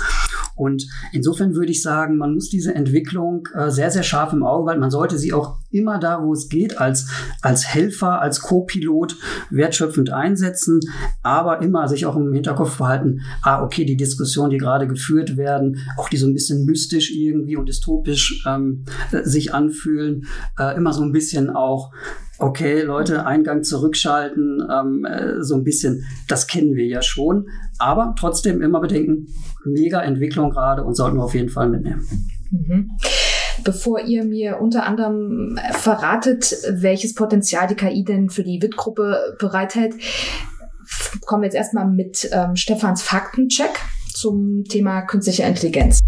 Und 0.56 0.86
insofern 1.12 1.54
würde 1.54 1.70
ich 1.70 1.82
sagen, 1.82 2.16
man 2.16 2.34
muss 2.34 2.48
diese 2.48 2.74
Entwicklung 2.74 3.48
äh, 3.54 3.70
sehr, 3.70 3.90
sehr 3.90 4.02
scharf 4.02 4.32
im 4.32 4.42
Auge 4.42 4.66
weil 4.66 4.78
Man 4.78 4.90
sollte 4.90 5.16
sie 5.18 5.32
auch 5.32 5.58
immer 5.70 5.98
da, 5.98 6.22
wo 6.22 6.32
es 6.32 6.48
geht, 6.48 6.78
als, 6.78 7.08
als 7.40 7.66
Helfer, 7.66 8.20
als 8.20 8.40
Co-Pilot 8.40 9.16
wertschöpfend 9.50 10.10
einsetzen, 10.10 10.80
aber 11.22 11.62
immer 11.62 11.88
sich 11.88 12.06
auch 12.06 12.16
im 12.16 12.32
Hinterkopf 12.32 12.78
behalten, 12.78 13.20
ah, 13.42 13.62
okay, 13.62 13.84
die 13.84 13.96
Diskussionen, 13.96 14.50
die 14.50 14.58
gerade 14.58 14.88
geführt 14.88 15.36
werden, 15.36 15.78
auch 15.96 16.08
die 16.08 16.16
so 16.16 16.26
ein 16.26 16.34
bisschen 16.34 16.64
mystisch 16.64 17.12
irgendwie 17.14 17.56
und 17.56 17.68
dystopisch 17.68 18.44
ähm, 18.46 18.84
sich 19.22 19.54
anfühlen, 19.54 20.26
äh, 20.58 20.76
immer 20.76 20.92
so 20.92 21.02
ein 21.02 21.12
bisschen 21.12 21.50
auch 21.50 21.92
okay, 22.38 22.82
Leute, 22.82 23.26
Eingang 23.26 23.62
zurückschalten, 23.62 24.62
ähm, 24.70 25.04
äh, 25.04 25.42
so 25.42 25.54
ein 25.54 25.64
bisschen, 25.64 26.04
das 26.28 26.46
kennen 26.46 26.74
wir 26.74 26.86
ja 26.86 27.02
schon. 27.02 27.48
Aber 27.78 28.14
trotzdem 28.18 28.62
immer 28.62 28.80
bedenken, 28.80 29.28
mega 29.64 30.00
Entwicklung 30.02 30.50
gerade 30.50 30.84
und 30.84 30.94
sollten 30.94 31.16
wir 31.16 31.24
auf 31.24 31.34
jeden 31.34 31.48
Fall 31.48 31.68
mitnehmen. 31.68 32.06
Mhm. 32.50 32.90
Bevor 33.64 34.00
ihr 34.00 34.24
mir 34.24 34.60
unter 34.60 34.86
anderem 34.86 35.58
verratet, 35.72 36.54
welches 36.70 37.14
Potenzial 37.14 37.66
die 37.66 37.74
KI 37.74 38.04
denn 38.04 38.28
für 38.28 38.44
die 38.44 38.60
WIT-Gruppe 38.62 39.36
bereithält, 39.38 39.94
kommen 41.24 41.42
wir 41.42 41.46
jetzt 41.46 41.56
erstmal 41.56 41.88
mit 41.88 42.28
ähm, 42.32 42.54
Stefans 42.54 43.02
Faktencheck 43.02 43.80
zum 44.12 44.64
Thema 44.64 45.02
künstliche 45.02 45.42
Intelligenz. 45.42 46.00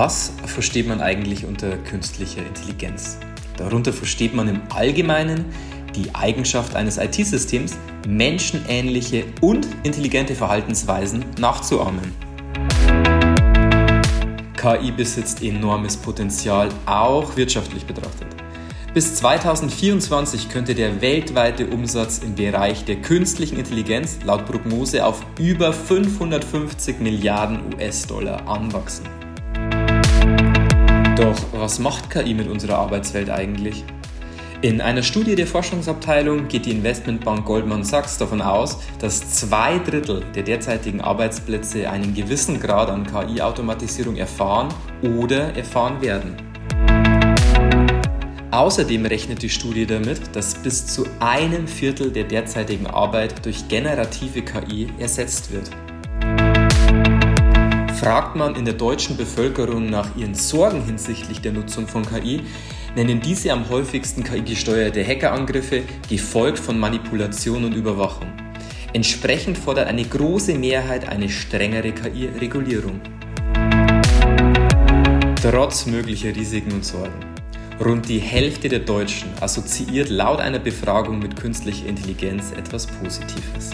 Was 0.00 0.32
versteht 0.46 0.86
man 0.86 1.00
eigentlich 1.00 1.44
unter 1.44 1.76
künstlicher 1.76 2.46
Intelligenz? 2.46 3.18
Darunter 3.56 3.92
versteht 3.92 4.32
man 4.32 4.46
im 4.46 4.60
Allgemeinen 4.72 5.46
die 5.96 6.14
Eigenschaft 6.14 6.76
eines 6.76 6.98
IT-Systems, 6.98 7.76
menschenähnliche 8.06 9.24
und 9.40 9.66
intelligente 9.82 10.36
Verhaltensweisen 10.36 11.24
nachzuahmen. 11.40 12.12
KI 14.56 14.92
besitzt 14.92 15.42
enormes 15.42 15.96
Potenzial, 15.96 16.68
auch 16.86 17.36
wirtschaftlich 17.36 17.84
betrachtet. 17.84 18.28
Bis 18.94 19.16
2024 19.16 20.48
könnte 20.48 20.76
der 20.76 21.00
weltweite 21.00 21.66
Umsatz 21.66 22.18
im 22.18 22.36
Bereich 22.36 22.84
der 22.84 23.02
künstlichen 23.02 23.58
Intelligenz 23.58 24.18
laut 24.24 24.46
Prognose 24.46 25.04
auf 25.04 25.26
über 25.40 25.72
550 25.72 27.00
Milliarden 27.00 27.74
US-Dollar 27.74 28.46
anwachsen. 28.46 29.17
Doch 31.18 31.34
was 31.52 31.80
macht 31.80 32.10
KI 32.10 32.32
mit 32.32 32.46
unserer 32.46 32.78
Arbeitswelt 32.78 33.28
eigentlich? 33.28 33.82
In 34.62 34.80
einer 34.80 35.02
Studie 35.02 35.34
der 35.34 35.48
Forschungsabteilung 35.48 36.46
geht 36.46 36.66
die 36.66 36.70
Investmentbank 36.70 37.44
Goldman 37.44 37.82
Sachs 37.82 38.18
davon 38.18 38.40
aus, 38.40 38.78
dass 39.00 39.28
zwei 39.30 39.80
Drittel 39.80 40.22
der 40.36 40.44
derzeitigen 40.44 41.00
Arbeitsplätze 41.00 41.90
einen 41.90 42.14
gewissen 42.14 42.60
Grad 42.60 42.88
an 42.88 43.04
KI-Automatisierung 43.04 44.14
erfahren 44.14 44.68
oder 45.02 45.56
erfahren 45.56 46.00
werden. 46.00 46.36
Außerdem 48.52 49.04
rechnet 49.04 49.42
die 49.42 49.50
Studie 49.50 49.86
damit, 49.86 50.20
dass 50.36 50.54
bis 50.54 50.86
zu 50.86 51.04
einem 51.18 51.66
Viertel 51.66 52.12
der 52.12 52.24
derzeitigen 52.24 52.86
Arbeit 52.86 53.44
durch 53.44 53.66
generative 53.66 54.42
KI 54.42 54.86
ersetzt 55.00 55.52
wird. 55.52 55.68
Fragt 58.00 58.36
man 58.36 58.54
in 58.54 58.64
der 58.64 58.74
deutschen 58.74 59.16
Bevölkerung 59.16 59.90
nach 59.90 60.14
ihren 60.16 60.36
Sorgen 60.36 60.84
hinsichtlich 60.84 61.40
der 61.40 61.50
Nutzung 61.50 61.88
von 61.88 62.06
KI, 62.06 62.42
nennen 62.94 63.20
diese 63.20 63.52
am 63.52 63.68
häufigsten 63.68 64.22
KI-gesteuerte 64.22 65.04
Hackerangriffe, 65.04 65.82
gefolgt 66.08 66.60
von 66.60 66.78
Manipulation 66.78 67.64
und 67.64 67.74
Überwachung. 67.74 68.28
Entsprechend 68.92 69.58
fordert 69.58 69.88
eine 69.88 70.04
große 70.04 70.54
Mehrheit 70.54 71.08
eine 71.08 71.28
strengere 71.28 71.90
KI-Regulierung. 71.90 73.00
Trotz 75.42 75.86
möglicher 75.86 76.28
Risiken 76.28 76.74
und 76.74 76.84
Sorgen. 76.84 77.18
Rund 77.84 78.08
die 78.08 78.20
Hälfte 78.20 78.68
der 78.68 78.80
Deutschen 78.80 79.30
assoziiert 79.40 80.08
laut 80.08 80.38
einer 80.38 80.60
Befragung 80.60 81.18
mit 81.18 81.34
künstlicher 81.34 81.86
Intelligenz 81.86 82.52
etwas 82.52 82.86
Positives. 82.86 83.72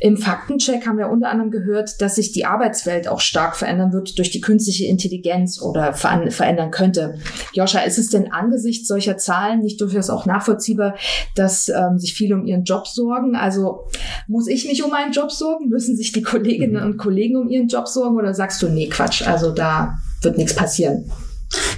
Im 0.00 0.16
Faktencheck 0.16 0.86
haben 0.86 0.98
wir 0.98 1.08
unter 1.08 1.28
anderem 1.28 1.50
gehört, 1.50 2.00
dass 2.00 2.14
sich 2.14 2.30
die 2.30 2.44
Arbeitswelt 2.44 3.08
auch 3.08 3.18
stark 3.18 3.56
verändern 3.56 3.92
wird 3.92 4.16
durch 4.18 4.30
die 4.30 4.40
künstliche 4.40 4.86
Intelligenz 4.86 5.60
oder 5.60 5.92
ver 5.92 6.30
verändern 6.30 6.70
könnte. 6.70 7.18
Joscha, 7.52 7.80
ist 7.80 7.98
es 7.98 8.08
denn 8.08 8.32
angesichts 8.32 8.86
solcher 8.86 9.16
Zahlen 9.16 9.60
nicht 9.60 9.80
durchaus 9.80 10.08
auch 10.08 10.24
nachvollziehbar, 10.24 10.94
dass 11.34 11.68
ähm, 11.68 11.98
sich 11.98 12.14
viele 12.14 12.36
um 12.36 12.46
ihren 12.46 12.62
Job 12.62 12.86
sorgen? 12.86 13.34
Also 13.34 13.88
muss 14.28 14.46
ich 14.46 14.66
mich 14.68 14.84
um 14.84 14.90
meinen 14.90 15.12
Job 15.12 15.32
sorgen? 15.32 15.68
Müssen 15.68 15.96
sich 15.96 16.12
die 16.12 16.22
Kolleginnen 16.22 16.82
und 16.82 16.96
Kollegen 16.96 17.36
um 17.36 17.48
ihren 17.48 17.66
Job 17.66 17.88
sorgen? 17.88 18.16
Oder 18.16 18.34
sagst 18.34 18.62
du, 18.62 18.68
nee, 18.68 18.88
Quatsch, 18.88 19.26
also 19.26 19.50
da 19.50 19.96
wird 20.22 20.36
nichts 20.36 20.54
passieren? 20.54 21.10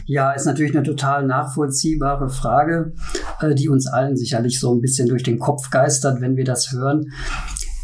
Ja, 0.05 0.33
ist 0.33 0.47
natürlich 0.47 0.77
eine 0.77 0.83
total 0.83 1.27
nachvollziehbare 1.27 2.29
Frage, 2.29 2.93
äh, 3.41 3.55
die 3.55 3.69
uns 3.69 3.87
allen 3.87 4.17
sicherlich 4.17 4.59
so 4.59 4.75
ein 4.75 4.81
bisschen 4.81 5.09
durch 5.09 5.23
den 5.23 5.39
Kopf 5.39 5.71
geistert, 5.71 6.21
wenn 6.21 6.37
wir 6.37 6.45
das 6.45 6.73
hören. 6.73 7.12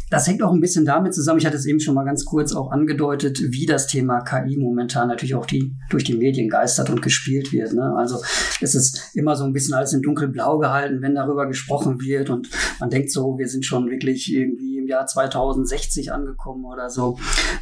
Das 0.09 0.25
hängt 0.25 0.41
auch 0.41 0.53
ein 0.53 0.61
bisschen 0.61 0.85
damit 0.85 1.13
zusammen, 1.13 1.39
ich 1.39 1.45
hatte 1.45 1.57
es 1.57 1.65
eben 1.65 1.81
schon 1.81 1.95
mal 1.95 2.05
ganz 2.05 2.23
kurz 2.23 2.53
auch 2.53 2.71
angedeutet, 2.71 3.41
wie 3.51 3.65
das 3.65 3.87
Thema 3.87 4.21
KI 4.21 4.57
momentan 4.57 5.09
natürlich 5.09 5.35
auch 5.35 5.45
die, 5.45 5.73
durch 5.89 6.05
die 6.05 6.15
Medien 6.15 6.47
geistert 6.49 6.89
und 6.89 7.01
gespielt 7.01 7.51
wird. 7.51 7.73
Ne? 7.73 7.93
Also 7.97 8.21
es 8.61 8.73
ist 8.73 9.11
immer 9.15 9.35
so 9.35 9.43
ein 9.43 9.51
bisschen 9.51 9.73
alles 9.73 9.91
in 9.91 10.01
dunkelblau 10.01 10.59
gehalten, 10.59 11.01
wenn 11.01 11.15
darüber 11.15 11.47
gesprochen 11.47 11.99
wird 11.99 12.29
und 12.29 12.49
man 12.79 12.89
denkt 12.89 13.11
so, 13.11 13.37
wir 13.37 13.47
sind 13.47 13.65
schon 13.65 13.89
wirklich 13.89 14.33
irgendwie 14.33 14.76
im 14.87 14.91
Jahr 14.91 15.05
2060 15.05 16.13
angekommen 16.13 16.65
oder 16.65 16.89
so. 16.89 17.17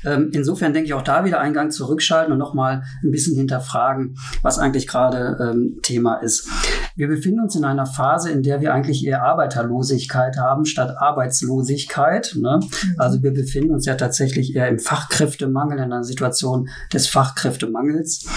Ähm, 0.05 0.29
insofern 0.32 0.74
denke 0.74 0.88
ich 0.88 0.94
auch 0.94 1.01
da 1.01 1.25
wieder 1.25 1.39
Eingang 1.39 1.72
zurückschalten 1.72 2.32
und 2.32 2.39
nochmal 2.39 2.84
ein 3.03 3.12
bisschen 3.12 3.36
hinterfragen, 3.36 4.17
was 4.44 4.60
eigentlich 4.60 4.88
gerade 4.88 5.38
ähm, 5.41 5.79
Thema 5.82 6.15
ist. 6.15 6.48
Wir 6.96 7.08
befinden 7.08 7.41
uns 7.41 7.55
in 7.55 7.65
einer 7.65 7.88
Phase, 7.88 8.29
in 8.29 8.44
der 8.44 8.62
wir 8.62 8.74
eigentlich 8.74 9.05
eher 9.05 9.24
Arbeiterlosigkeit 9.24 10.38
haben 10.38 10.65
statt 10.65 10.96
Arbeitslosigkeit. 10.98 12.36
Ne? 12.39 12.60
Mhm. 12.62 12.96
Also 12.98 13.24
wir 13.24 13.34
befinden 13.34 13.74
uns 13.74 13.86
ja 13.86 13.96
tatsächlich 13.96 14.55
eher 14.55 14.70
im 14.70 14.79
Fachkräftemangel, 14.79 15.79
in 15.79 15.86
einer 15.86 16.03
Situation 16.03 16.70
des 16.94 17.08
Fachkräftemangels. 17.08 18.27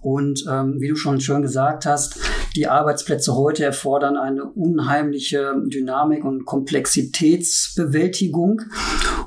Und 0.00 0.44
ähm, 0.48 0.76
wie 0.78 0.88
du 0.88 0.96
schon 0.96 1.20
schön 1.20 1.42
gesagt 1.42 1.84
hast, 1.84 2.18
die 2.56 2.68
Arbeitsplätze 2.68 3.34
heute 3.34 3.64
erfordern 3.64 4.16
eine 4.16 4.44
unheimliche 4.44 5.52
Dynamik 5.66 6.24
und 6.24 6.46
Komplexitätsbewältigung. 6.46 8.62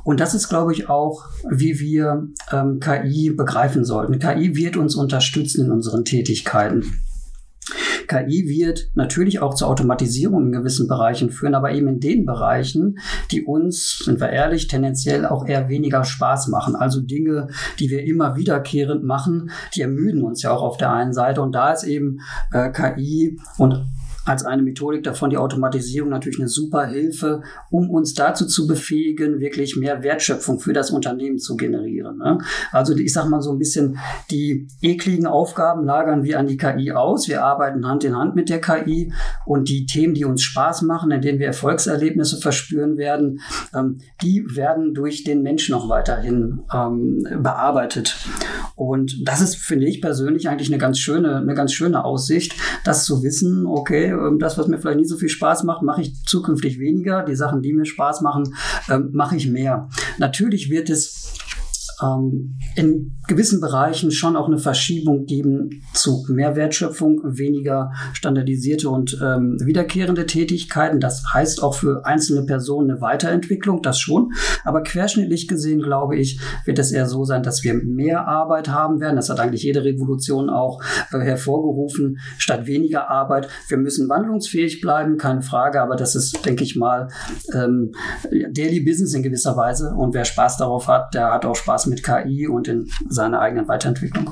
Und 0.04 0.20
das 0.20 0.34
ist, 0.34 0.50
glaube 0.50 0.74
ich, 0.74 0.90
auch, 0.90 1.26
wie 1.50 1.80
wir 1.80 2.28
ähm, 2.52 2.80
KI 2.80 3.30
begreifen 3.30 3.86
sollten. 3.86 4.18
KI 4.20 4.56
wird 4.56 4.78
uns 4.78 4.96
unterstützen 4.96 5.66
in 5.66 5.72
unseren 5.72 6.06
Tätigkeiten. 6.06 7.04
KI 8.10 8.50
wird 8.50 8.90
natürlich 8.96 9.40
auch 9.40 9.54
zur 9.54 9.70
Automatisierung 9.70 10.48
in 10.48 10.52
gewissen 10.52 10.88
Bereichen 10.88 11.30
führen, 11.30 11.56
aber 11.56 11.72
eben 11.72 11.88
in 11.88 12.00
den 12.00 12.26
Bereichen, 12.26 12.98
die 13.32 13.44
uns, 13.44 14.00
sind 14.04 14.20
wir 14.20 14.30
ehrlich, 14.30 14.68
tendenziell 14.68 15.26
auch 15.26 15.48
eher 15.48 15.70
weniger 15.70 16.04
Spaß 16.04 16.48
machen. 16.48 16.76
Also 16.76 17.02
Dinge, 17.02 17.48
die 17.80 17.90
wir 17.90 18.04
immer 18.04 18.36
wiederkehrend 18.36 19.04
machen, 19.04 19.52
die 19.76 19.82
ermüden 19.82 20.24
uns 20.24 20.42
ja 20.42 20.52
auch 20.52 20.64
auf 20.64 20.78
der 20.78 20.92
einen 20.92 21.14
Seite. 21.14 21.42
Und 21.42 21.54
da 21.54 21.72
ist 21.72 21.84
eben 21.84 22.20
äh, 22.52 22.72
KI 22.72 23.38
und 23.58 23.86
als 24.26 24.46
eine 24.46 24.62
Methodik 24.62 25.04
davon 25.04 25.30
die 25.30 25.38
Automatisierung 25.38 26.10
natürlich 26.10 26.40
eine 26.40 26.48
super 26.48 26.86
Hilfe, 26.86 27.42
um 27.70 27.90
uns 27.90 28.14
dazu 28.14 28.46
zu 28.46 28.68
befähigen, 28.68 29.40
wirklich 29.40 29.76
mehr 29.76 30.04
Wertschöpfung 30.04 30.60
für 30.60 30.74
das 30.74 30.92
Unternehmen 30.92 31.40
zu 31.40 31.56
generieren. 31.56 32.18
Ne? 32.18 32.40
Also 32.72 32.96
ich 32.96 33.14
sage 33.14 33.30
mal 33.30 33.42
so 33.42 33.52
ein 33.52 33.60
bisschen, 33.60 33.98
die 34.30 34.68
ekligen 34.82 35.26
Aufgaben 35.26 35.86
lagern 35.86 36.24
wir 36.24 36.40
an 36.40 36.48
die 36.48 36.58
KI 36.58 36.92
aus. 36.92 37.28
Wir 37.28 37.44
arbeiten 37.44 37.88
Hand 37.88 38.04
in 38.04 38.16
Hand 38.16 38.36
mit 38.36 38.50
der 38.50 38.62
KI 38.62 39.12
und 39.46 39.70
die 39.70 39.86
Themen, 39.86 40.14
die 40.14 40.26
uns 40.26 40.42
Spaß 40.42 40.84
machen, 40.84 41.12
in 41.12 41.22
denen 41.22 41.40
wir 41.40 41.48
Erfolgserlebnisse 41.48 42.38
verspüren 42.38 42.98
werden, 42.98 43.40
ähm, 43.74 44.00
die 44.22 44.46
werden 44.54 44.94
durch 44.94 45.24
den 45.24 45.42
Menschen 45.42 45.72
noch 45.72 45.90
weiterhin 45.90 46.62
ähm, 46.74 47.26
bearbeitet. 47.42 48.18
Und 48.76 49.28
das 49.28 49.42
ist, 49.42 49.58
finde 49.58 49.88
ich 49.88 50.02
persönlich, 50.02 50.50
eigentlich 50.50 50.70
eine 50.70 50.78
ganz 50.78 51.00
schöne, 51.00 51.38
eine 51.38 51.54
ganz 51.54 51.74
schöne 51.74 52.04
Aussicht, 52.06 52.54
das 52.84 53.06
zu 53.06 53.24
wissen, 53.24 53.66
okay, 53.66 54.09
ähm, 54.10 54.40
das, 54.40 54.58
was 54.58 54.68
mir 54.68 54.78
vielleicht 54.78 55.00
nicht 55.00 55.10
so 55.10 55.18
viel 55.18 55.30
Spaß 55.30 55.64
macht, 55.64 55.82
mache 55.82 56.02
ich 56.02 56.24
zukünftig 56.24 56.80
weniger. 56.80 57.24
Die 57.24 57.36
Sachen, 57.36 57.62
die 57.62 57.74
mir 57.74 57.86
Spaß 57.86 58.22
machen, 58.22 58.56
ähm, 58.90 59.10
mache 59.14 59.36
ich 59.36 59.50
mehr. 59.50 59.90
Natürlich 60.18 60.70
wird 60.70 60.90
es 60.90 61.29
ähm, 62.02 62.58
in 62.76 63.18
gewissen 63.28 63.62
Bereichen 63.62 64.12
schon 64.12 64.36
auch 64.36 64.48
eine 64.48 64.58
Verschiebung 64.58 65.26
geben 65.26 65.84
zu 65.94 66.26
mehr 66.30 66.56
Wertschöpfung, 66.56 67.22
weniger 67.24 67.92
standardisierte 68.14 68.90
und 68.90 69.20
ähm, 69.22 69.58
wiederkehrende 69.64 70.26
Tätigkeiten. 70.26 71.00
Das 71.00 71.24
heißt 71.34 71.62
auch 71.62 71.76
für 71.76 72.06
einzelne 72.06 72.46
Personen 72.46 72.92
eine 72.92 73.02
Weiterentwicklung, 73.02 73.82
das 73.82 74.00
schon. 74.00 74.32
Aber 74.64 74.82
querschnittlich 74.82 75.48
gesehen, 75.48 75.82
glaube 75.82 76.18
ich, 76.18 76.40
wird 76.66 76.80
es 76.80 76.92
eher 76.92 77.08
so 77.08 77.24
sein, 77.24 77.44
dass 77.44 77.64
wir 77.64 77.74
mehr 77.74 78.28
Arbeit 78.28 78.70
haben 78.70 79.00
werden. 79.00 79.16
Das 79.16 79.30
hat 79.30 79.40
eigentlich 79.40 79.64
jede 79.64 79.84
Revolution 79.84 80.50
auch 80.50 80.82
äh, 81.12 81.20
hervorgerufen, 81.20 82.20
statt 82.38 82.66
weniger 82.66 83.10
Arbeit. 83.10 83.48
Wir 83.68 83.78
müssen 83.78 84.10
wandlungsfähig 84.10 84.82
bleiben, 84.82 85.18
keine 85.18 85.42
Frage, 85.42 85.82
aber 85.82 85.96
das 85.96 86.16
ist, 86.16 86.46
denke 86.46 86.64
ich 86.64 86.76
mal, 86.76 87.10
ähm, 87.54 87.92
Daily 88.52 88.80
Business 88.80 89.14
in 89.14 89.24
gewisser 89.24 89.56
Weise. 89.56 89.94
Und 89.94 90.14
wer 90.14 90.26
Spaß 90.26 90.58
darauf 90.58 90.88
hat, 90.88 91.14
der 91.14 91.32
hat 91.32 91.46
auch 91.46 91.56
Spaß 91.56 91.89
mit 91.90 92.04
KI 92.04 92.48
und 92.48 92.68
in 92.68 92.90
seiner 93.08 93.40
eigenen 93.40 93.68
Weiterentwicklung. 93.68 94.32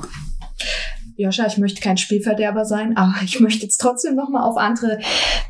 Joscha, 1.16 1.46
ich 1.46 1.58
möchte 1.58 1.80
kein 1.80 1.96
Spielverderber 1.96 2.64
sein, 2.64 2.96
aber 2.96 3.16
ich 3.24 3.40
möchte 3.40 3.64
jetzt 3.64 3.78
trotzdem 3.78 4.14
nochmal 4.14 4.44
auf 4.44 4.56
andere 4.56 5.00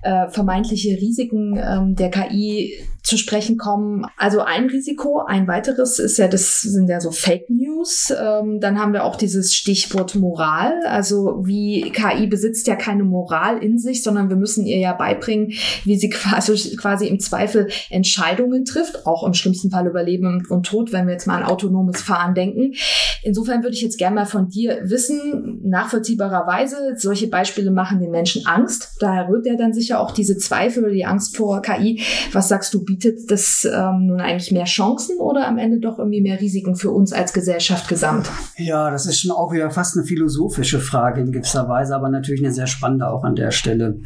äh, 0.03 0.29
vermeintliche 0.29 0.97
Risiken 0.97 1.59
ähm, 1.63 1.95
der 1.95 2.11
KI 2.11 2.73
zu 3.09 3.17
sprechen 3.17 3.57
kommen. 3.57 4.05
Also 4.19 4.43
ein 4.43 4.67
Risiko, 4.67 5.25
ein 5.27 5.49
weiteres 5.49 5.99
ist 5.99 6.19
ja, 6.19 6.29
das 6.29 6.61
sind 6.61 6.89
ja 6.89 7.01
so 7.01 7.11
Fake 7.11 7.49
News. 7.49 8.11
Ähm, 8.11 8.61
dann 8.61 8.79
haben 8.79 8.93
wir 8.93 9.05
auch 9.05 9.17
dieses 9.17 9.55
Stichwort 9.55 10.15
Moral. 10.15 10.75
Also 10.87 11.43
wie 11.45 11.91
KI 11.91 12.27
besitzt 12.27 12.67
ja 12.67 12.77
keine 12.77 13.05
Moral 13.05 13.59
in 13.59 13.79
sich, 13.79 14.03
sondern 14.03 14.29
wir 14.29 14.37
müssen 14.37 14.67
ihr 14.67 14.79
ja 14.79 14.93
beibringen, 14.93 15.53
wie 15.85 15.97
sie 15.97 16.11
quasi, 16.11 16.77
quasi 16.77 17.07
im 17.07 17.19
Zweifel 17.19 17.69
Entscheidungen 17.89 18.67
trifft, 18.67 19.07
auch 19.07 19.27
im 19.27 19.33
schlimmsten 19.33 19.71
Fall 19.71 19.87
über 19.87 20.03
Leben 20.03 20.47
und 20.51 20.67
Tod, 20.67 20.93
wenn 20.93 21.07
wir 21.07 21.15
jetzt 21.15 21.27
mal 21.27 21.43
an 21.43 21.51
autonomes 21.51 22.03
Fahren 22.03 22.35
denken. 22.35 22.75
Insofern 23.23 23.63
würde 23.63 23.75
ich 23.75 23.83
jetzt 23.83 23.97
gerne 23.97 24.17
mal 24.17 24.27
von 24.27 24.51
dir 24.51 24.81
wissen, 24.83 25.61
nachvollziehbarerweise, 25.65 26.95
solche 26.97 27.29
Beispiele 27.29 27.71
machen 27.71 28.01
den 28.01 28.11
Menschen 28.11 28.47
Angst. 28.47 28.97
Daher 29.01 29.29
rührt 29.29 29.47
ja 29.47 29.57
dann 29.57 29.73
sicher 29.73 29.99
auch 29.99 30.11
diese 30.11 30.37
Zweifel 30.37 30.85
oder 30.85 30.93
die 30.93 31.07
Angst 31.07 31.37
vor 31.37 31.63
KI. 31.63 32.03
Was 32.33 32.49
sagst 32.49 32.75
du, 32.75 32.85
bietet 32.99 33.31
das 33.31 33.67
ähm, 33.71 34.07
nun 34.07 34.21
eigentlich 34.21 34.51
mehr 34.51 34.65
Chancen 34.65 35.19
oder 35.19 35.47
am 35.47 35.59
Ende 35.59 35.79
doch 35.79 35.99
irgendwie 35.99 36.21
mehr 36.21 36.41
Risiken 36.41 36.75
für 36.75 36.91
uns 36.91 37.13
als 37.13 37.33
Gesellschaft 37.33 37.89
gesamt? 37.89 38.29
Ja, 38.57 38.91
das 38.91 39.07
ist 39.07 39.21
schon 39.21 39.31
auch 39.31 39.53
wieder 39.53 39.71
fast 39.71 39.97
eine 39.97 40.05
philosophische 40.07 40.81
Frage 40.81 41.21
in 41.21 41.33
gewisser 41.33 41.69
Weise, 41.69 41.95
aber 41.95 42.09
natürlich 42.09 42.45
eine 42.45 42.53
sehr 42.53 42.67
spannende 42.67 43.09
auch 43.09 43.25
an 43.25 43.37
der 43.37 43.51
Stelle. 43.51 44.01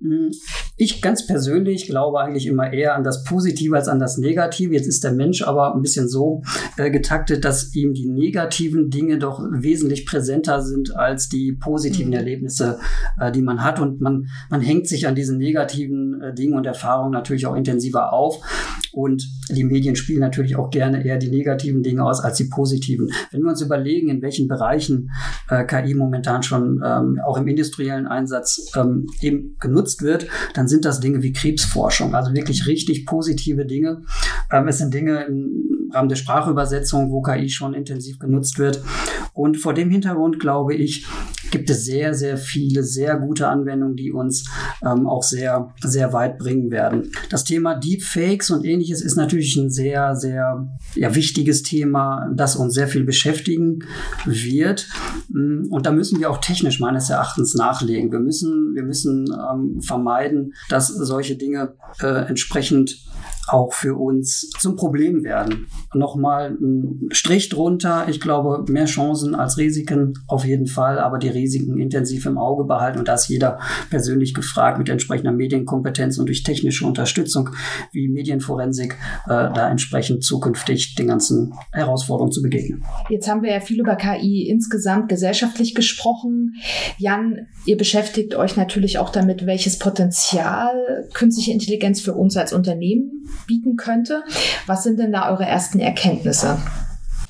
Hm, 0.00 0.30
ich 0.76 1.00
ganz 1.00 1.26
persönlich 1.26 1.86
glaube 1.86 2.20
eigentlich 2.20 2.46
immer 2.46 2.70
eher 2.70 2.96
an 2.96 3.02
das 3.02 3.24
Positive 3.24 3.74
als 3.76 3.88
an 3.88 3.98
das 3.98 4.18
Negative. 4.18 4.74
Jetzt 4.74 4.86
ist 4.86 5.02
der 5.02 5.12
Mensch 5.12 5.42
aber 5.42 5.74
ein 5.74 5.80
bisschen 5.80 6.06
so 6.06 6.42
äh, 6.76 6.90
getaktet, 6.90 7.46
dass 7.46 7.74
ihm 7.74 7.94
die 7.94 8.06
negativen 8.06 8.90
Dinge 8.90 9.18
doch 9.18 9.40
wesentlich 9.50 10.04
präsenter 10.04 10.60
sind 10.60 10.94
als 10.94 11.30
die 11.30 11.52
positiven 11.52 12.10
mhm. 12.10 12.18
Erlebnisse, 12.18 12.78
äh, 13.18 13.32
die 13.32 13.40
man 13.40 13.64
hat. 13.64 13.80
Und 13.80 14.02
man, 14.02 14.26
man 14.50 14.60
hängt 14.60 14.86
sich 14.86 15.06
an 15.06 15.14
diesen 15.14 15.38
negativen 15.38 16.20
äh, 16.20 16.34
Dingen 16.34 16.58
und 16.58 16.66
Erfahrungen 16.66 17.12
natürlich 17.12 17.46
auch 17.46 17.56
intensiver 17.56 18.12
auf. 18.12 18.40
Und 18.96 19.28
die 19.50 19.62
Medien 19.62 19.94
spielen 19.94 20.20
natürlich 20.20 20.56
auch 20.56 20.70
gerne 20.70 21.04
eher 21.04 21.18
die 21.18 21.28
negativen 21.28 21.82
Dinge 21.82 22.02
aus 22.02 22.24
als 22.24 22.38
die 22.38 22.44
positiven. 22.44 23.10
Wenn 23.30 23.42
wir 23.42 23.50
uns 23.50 23.60
überlegen, 23.60 24.08
in 24.08 24.22
welchen 24.22 24.48
Bereichen 24.48 25.10
äh, 25.50 25.66
KI 25.66 25.92
momentan 25.92 26.42
schon 26.42 26.82
ähm, 26.82 27.20
auch 27.22 27.36
im 27.36 27.46
industriellen 27.46 28.06
Einsatz 28.06 28.72
ähm, 28.74 29.06
eben 29.20 29.54
genutzt 29.60 30.00
wird, 30.00 30.28
dann 30.54 30.66
sind 30.66 30.86
das 30.86 31.00
Dinge 31.00 31.22
wie 31.22 31.34
Krebsforschung, 31.34 32.14
also 32.14 32.32
wirklich 32.32 32.66
richtig 32.66 33.04
positive 33.04 33.66
Dinge. 33.66 34.00
Ähm, 34.50 34.66
es 34.66 34.78
sind 34.78 34.94
Dinge 34.94 35.24
im 35.24 35.90
Rahmen 35.92 36.08
der 36.08 36.16
Sprachübersetzung, 36.16 37.10
wo 37.10 37.20
KI 37.20 37.50
schon 37.50 37.74
intensiv 37.74 38.18
genutzt 38.18 38.58
wird. 38.58 38.82
Und 39.34 39.58
vor 39.58 39.74
dem 39.74 39.90
Hintergrund 39.90 40.40
glaube 40.40 40.74
ich, 40.74 41.06
gibt 41.50 41.70
es 41.70 41.84
sehr, 41.84 42.14
sehr 42.14 42.36
viele 42.36 42.82
sehr 42.82 43.16
gute 43.16 43.48
Anwendungen, 43.48 43.96
die 43.96 44.12
uns 44.12 44.48
ähm, 44.84 45.06
auch 45.06 45.22
sehr, 45.22 45.74
sehr 45.82 46.12
weit 46.12 46.38
bringen 46.38 46.70
werden. 46.70 47.10
Das 47.30 47.44
Thema 47.44 47.74
Deepfakes 47.74 48.50
und 48.50 48.64
ähnliches 48.64 49.00
ist 49.00 49.16
natürlich 49.16 49.56
ein 49.56 49.70
sehr, 49.70 50.14
sehr 50.16 50.68
ja, 50.94 51.14
wichtiges 51.14 51.62
Thema, 51.62 52.30
das 52.34 52.56
uns 52.56 52.74
sehr 52.74 52.88
viel 52.88 53.04
beschäftigen 53.04 53.80
wird. 54.24 54.88
Mm, 55.28 55.66
und 55.70 55.86
da 55.86 55.92
müssen 55.92 56.20
wir 56.20 56.30
auch 56.30 56.38
technisch 56.38 56.80
meines 56.80 57.10
Erachtens 57.10 57.54
nachlegen. 57.54 58.12
Wir 58.12 58.20
müssen, 58.20 58.74
wir 58.74 58.82
müssen 58.82 59.26
ähm, 59.32 59.80
vermeiden, 59.80 60.54
dass 60.68 60.88
solche 60.88 61.36
Dinge 61.36 61.74
äh, 62.00 62.28
entsprechend 62.28 62.98
auch 63.48 63.72
für 63.72 63.94
uns 63.94 64.50
zum 64.58 64.76
Problem 64.76 65.24
werden. 65.24 65.66
Nochmal 65.94 66.56
ein 66.60 67.08
Strich 67.10 67.48
drunter. 67.48 68.06
Ich 68.08 68.20
glaube, 68.20 68.64
mehr 68.70 68.86
Chancen 68.86 69.34
als 69.34 69.56
Risiken 69.56 70.14
auf 70.26 70.44
jeden 70.44 70.66
Fall, 70.66 70.98
aber 70.98 71.18
die 71.18 71.28
Risiken 71.28 71.78
intensiv 71.78 72.26
im 72.26 72.38
Auge 72.38 72.64
behalten. 72.64 72.98
Und 72.98 73.08
da 73.08 73.14
ist 73.14 73.28
jeder 73.28 73.58
persönlich 73.90 74.34
gefragt 74.34 74.78
mit 74.78 74.88
entsprechender 74.88 75.32
Medienkompetenz 75.32 76.18
und 76.18 76.26
durch 76.26 76.42
technische 76.42 76.86
Unterstützung 76.86 77.50
wie 77.92 78.08
Medienforensik 78.08 78.94
äh, 79.26 79.28
da 79.28 79.70
entsprechend 79.70 80.24
zukünftig 80.24 80.94
den 80.94 81.08
ganzen 81.08 81.54
Herausforderungen 81.72 82.32
zu 82.32 82.42
begegnen. 82.42 82.84
Jetzt 83.08 83.28
haben 83.28 83.42
wir 83.42 83.52
ja 83.52 83.60
viel 83.60 83.80
über 83.80 83.96
KI 83.96 84.48
insgesamt 84.48 85.08
gesellschaftlich 85.08 85.74
gesprochen. 85.74 86.54
Jan, 86.98 87.46
ihr 87.64 87.76
beschäftigt 87.76 88.34
euch 88.34 88.56
natürlich 88.56 88.98
auch 88.98 89.10
damit, 89.10 89.46
welches 89.46 89.78
Potenzial 89.78 91.08
künstliche 91.14 91.52
Intelligenz 91.52 92.00
für 92.00 92.14
uns 92.14 92.36
als 92.36 92.52
Unternehmen 92.52 93.28
bieten 93.46 93.76
könnte. 93.76 94.24
Was 94.66 94.82
sind 94.82 94.98
denn 94.98 95.12
da 95.12 95.30
eure 95.30 95.44
ersten 95.44 95.80
Erkenntnisse? 95.80 96.58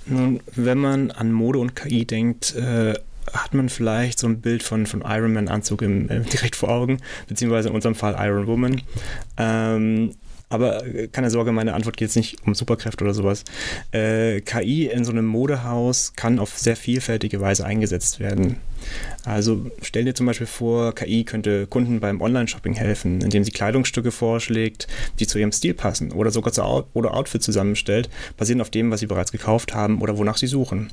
Nun, 0.07 0.41
wenn 0.55 0.79
man 0.79 1.11
an 1.11 1.33
Mode 1.33 1.59
und 1.59 1.75
KI 1.75 2.05
denkt, 2.05 2.55
äh, 2.55 2.95
hat 3.33 3.55
man 3.55 3.69
vielleicht 3.69 4.19
so 4.19 4.29
ein 4.29 4.41
Bild 4.41 4.63
von, 4.63 4.87
von 4.87 5.03
Iron 5.07 5.33
Man 5.33 5.49
Anzug 5.49 5.83
im, 5.83 6.09
äh, 6.09 6.21
direkt 6.33 6.57
vor 6.57 6.69
Augen, 6.69 6.99
beziehungsweise 7.29 7.69
in 7.69 7.75
unserem 7.75 7.95
Fall 7.95 8.17
Iron 8.19 8.47
Woman. 8.47 8.83
Ähm, 9.37 10.13
aber 10.49 10.87
äh, 10.87 11.09
keine 11.09 11.31
Sorge, 11.31 11.53
meine 11.53 11.75
Antwort 11.75 11.97
geht 11.97 12.09
jetzt 12.09 12.17
nicht 12.17 12.47
um 12.47 12.55
Superkräfte 12.55 13.05
oder 13.05 13.15
sowas. 13.15 13.45
Äh, 13.93 14.41
KI 14.41 14.87
in 14.87 15.05
so 15.05 15.13
einem 15.13 15.27
Modehaus 15.27 16.13
kann 16.15 16.39
auf 16.39 16.59
sehr 16.59 16.77
vielfältige 16.77 17.41
Weise 17.41 17.65
eingesetzt 17.65 18.21
werden. 18.21 18.59
Also 19.25 19.71
stell 19.83 20.05
dir 20.05 20.15
zum 20.15 20.27
Beispiel 20.27 20.47
vor, 20.47 20.95
KI 20.95 21.25
könnte 21.25 21.67
Kunden 21.67 21.99
beim 21.99 22.21
Online-Shopping 22.21 22.75
helfen, 22.75 23.21
indem 23.21 23.43
sie 23.43 23.51
Kleidungsstücke 23.51 24.13
vorschlägt, 24.13 24.87
die 25.19 25.27
zu 25.27 25.39
ihrem 25.39 25.51
Stil 25.51 25.75
passen 25.75 26.13
oder 26.13 26.31
sogar 26.31 26.53
zu 26.53 26.63
Out 26.63 26.87
oder 26.95 27.15
Outfit 27.15 27.43
zusammenstellt, 27.43 28.09
basierend 28.37 28.63
auf 28.63 28.71
dem, 28.71 28.91
was 28.91 29.01
sie 29.01 29.07
bereits 29.07 29.33
gekauft 29.33 29.75
haben 29.75 30.01
oder 30.01 30.19
wonach 30.19 30.37
sie 30.37 30.47
suchen. 30.47 30.91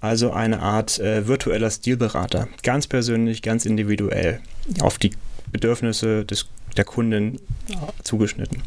Also 0.00 0.32
eine 0.32 0.60
Art 0.60 1.00
äh, 1.00 1.26
virtueller 1.26 1.70
Stilberater, 1.70 2.48
ganz 2.62 2.86
persönlich, 2.86 3.42
ganz 3.42 3.66
individuell, 3.66 4.40
auf 4.80 4.98
die 4.98 5.12
Bedürfnisse 5.52 6.24
des 6.24 6.48
der 6.76 6.84
Kundin 6.84 7.38
zugeschnitten. 8.02 8.62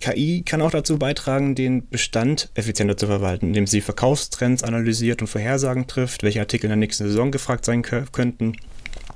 KI 0.00 0.42
kann 0.42 0.62
auch 0.62 0.70
dazu 0.70 0.98
beitragen, 0.98 1.54
den 1.54 1.88
Bestand 1.88 2.48
effizienter 2.54 2.96
zu 2.96 3.06
verwalten, 3.06 3.48
indem 3.48 3.66
sie 3.66 3.80
Verkaufstrends 3.80 4.64
analysiert 4.64 5.20
und 5.20 5.28
Vorhersagen 5.28 5.86
trifft, 5.86 6.24
welche 6.24 6.40
Artikel 6.40 6.66
in 6.66 6.70
der 6.70 6.76
nächsten 6.76 7.04
Saison 7.04 7.30
gefragt 7.30 7.64
sein 7.64 7.82
könnten 7.82 8.56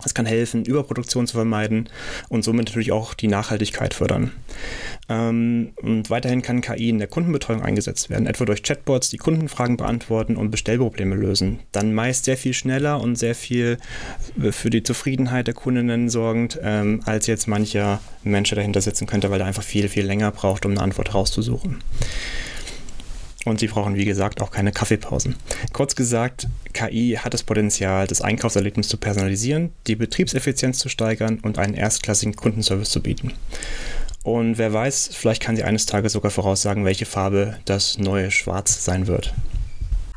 es 0.06 0.14
kann 0.14 0.24
helfen, 0.24 0.64
Überproduktion 0.64 1.26
zu 1.26 1.36
vermeiden 1.36 1.88
und 2.28 2.44
somit 2.44 2.66
natürlich 2.66 2.92
auch 2.92 3.12
die 3.12 3.26
Nachhaltigkeit 3.26 3.92
fördern. 3.92 4.30
Ähm, 5.08 5.72
und 5.82 6.08
weiterhin 6.10 6.42
kann 6.42 6.60
KI 6.60 6.88
in 6.88 6.98
der 6.98 7.08
Kundenbetreuung 7.08 7.60
eingesetzt 7.60 8.08
werden, 8.08 8.26
etwa 8.26 8.44
durch 8.44 8.62
Chatbots, 8.62 9.10
die 9.10 9.18
Kundenfragen 9.18 9.76
beantworten 9.76 10.36
und 10.36 10.50
Bestellprobleme 10.50 11.16
lösen. 11.16 11.58
Dann 11.72 11.92
meist 11.92 12.24
sehr 12.24 12.36
viel 12.36 12.54
schneller 12.54 13.00
und 13.00 13.16
sehr 13.16 13.34
viel 13.34 13.78
äh, 14.40 14.52
für 14.52 14.70
die 14.70 14.84
Zufriedenheit 14.84 15.48
der 15.48 15.54
Kundinnen 15.54 16.08
sorgend, 16.08 16.58
ähm, 16.62 17.02
als 17.04 17.26
jetzt 17.26 17.48
mancher 17.48 18.00
Mensch 18.22 18.50
dahinter 18.50 18.80
sitzen 18.80 19.06
könnte, 19.06 19.30
weil 19.30 19.40
er 19.40 19.46
einfach 19.46 19.64
viel, 19.64 19.88
viel 19.88 20.06
länger 20.06 20.30
braucht, 20.30 20.64
um 20.64 20.72
eine 20.72 20.82
Antwort 20.82 21.14
rauszusuchen. 21.14 21.82
Und 23.46 23.60
sie 23.60 23.68
brauchen, 23.68 23.94
wie 23.94 24.04
gesagt, 24.04 24.42
auch 24.42 24.50
keine 24.50 24.72
Kaffeepausen. 24.72 25.36
Kurz 25.72 25.94
gesagt, 25.94 26.48
KI 26.72 27.16
hat 27.22 27.32
das 27.32 27.44
Potenzial, 27.44 28.08
das 28.08 28.20
Einkaufserlebnis 28.20 28.88
zu 28.88 28.96
personalisieren, 28.96 29.70
die 29.86 29.94
Betriebseffizienz 29.94 30.78
zu 30.78 30.88
steigern 30.88 31.38
und 31.42 31.56
einen 31.56 31.74
erstklassigen 31.74 32.34
Kundenservice 32.34 32.90
zu 32.90 33.00
bieten. 33.00 33.32
Und 34.24 34.58
wer 34.58 34.72
weiß, 34.72 35.10
vielleicht 35.12 35.40
kann 35.40 35.54
sie 35.54 35.62
eines 35.62 35.86
Tages 35.86 36.14
sogar 36.14 36.32
voraussagen, 36.32 36.84
welche 36.84 37.06
Farbe 37.06 37.56
das 37.66 37.98
neue 37.98 38.32
Schwarz 38.32 38.84
sein 38.84 39.06
wird. 39.06 39.32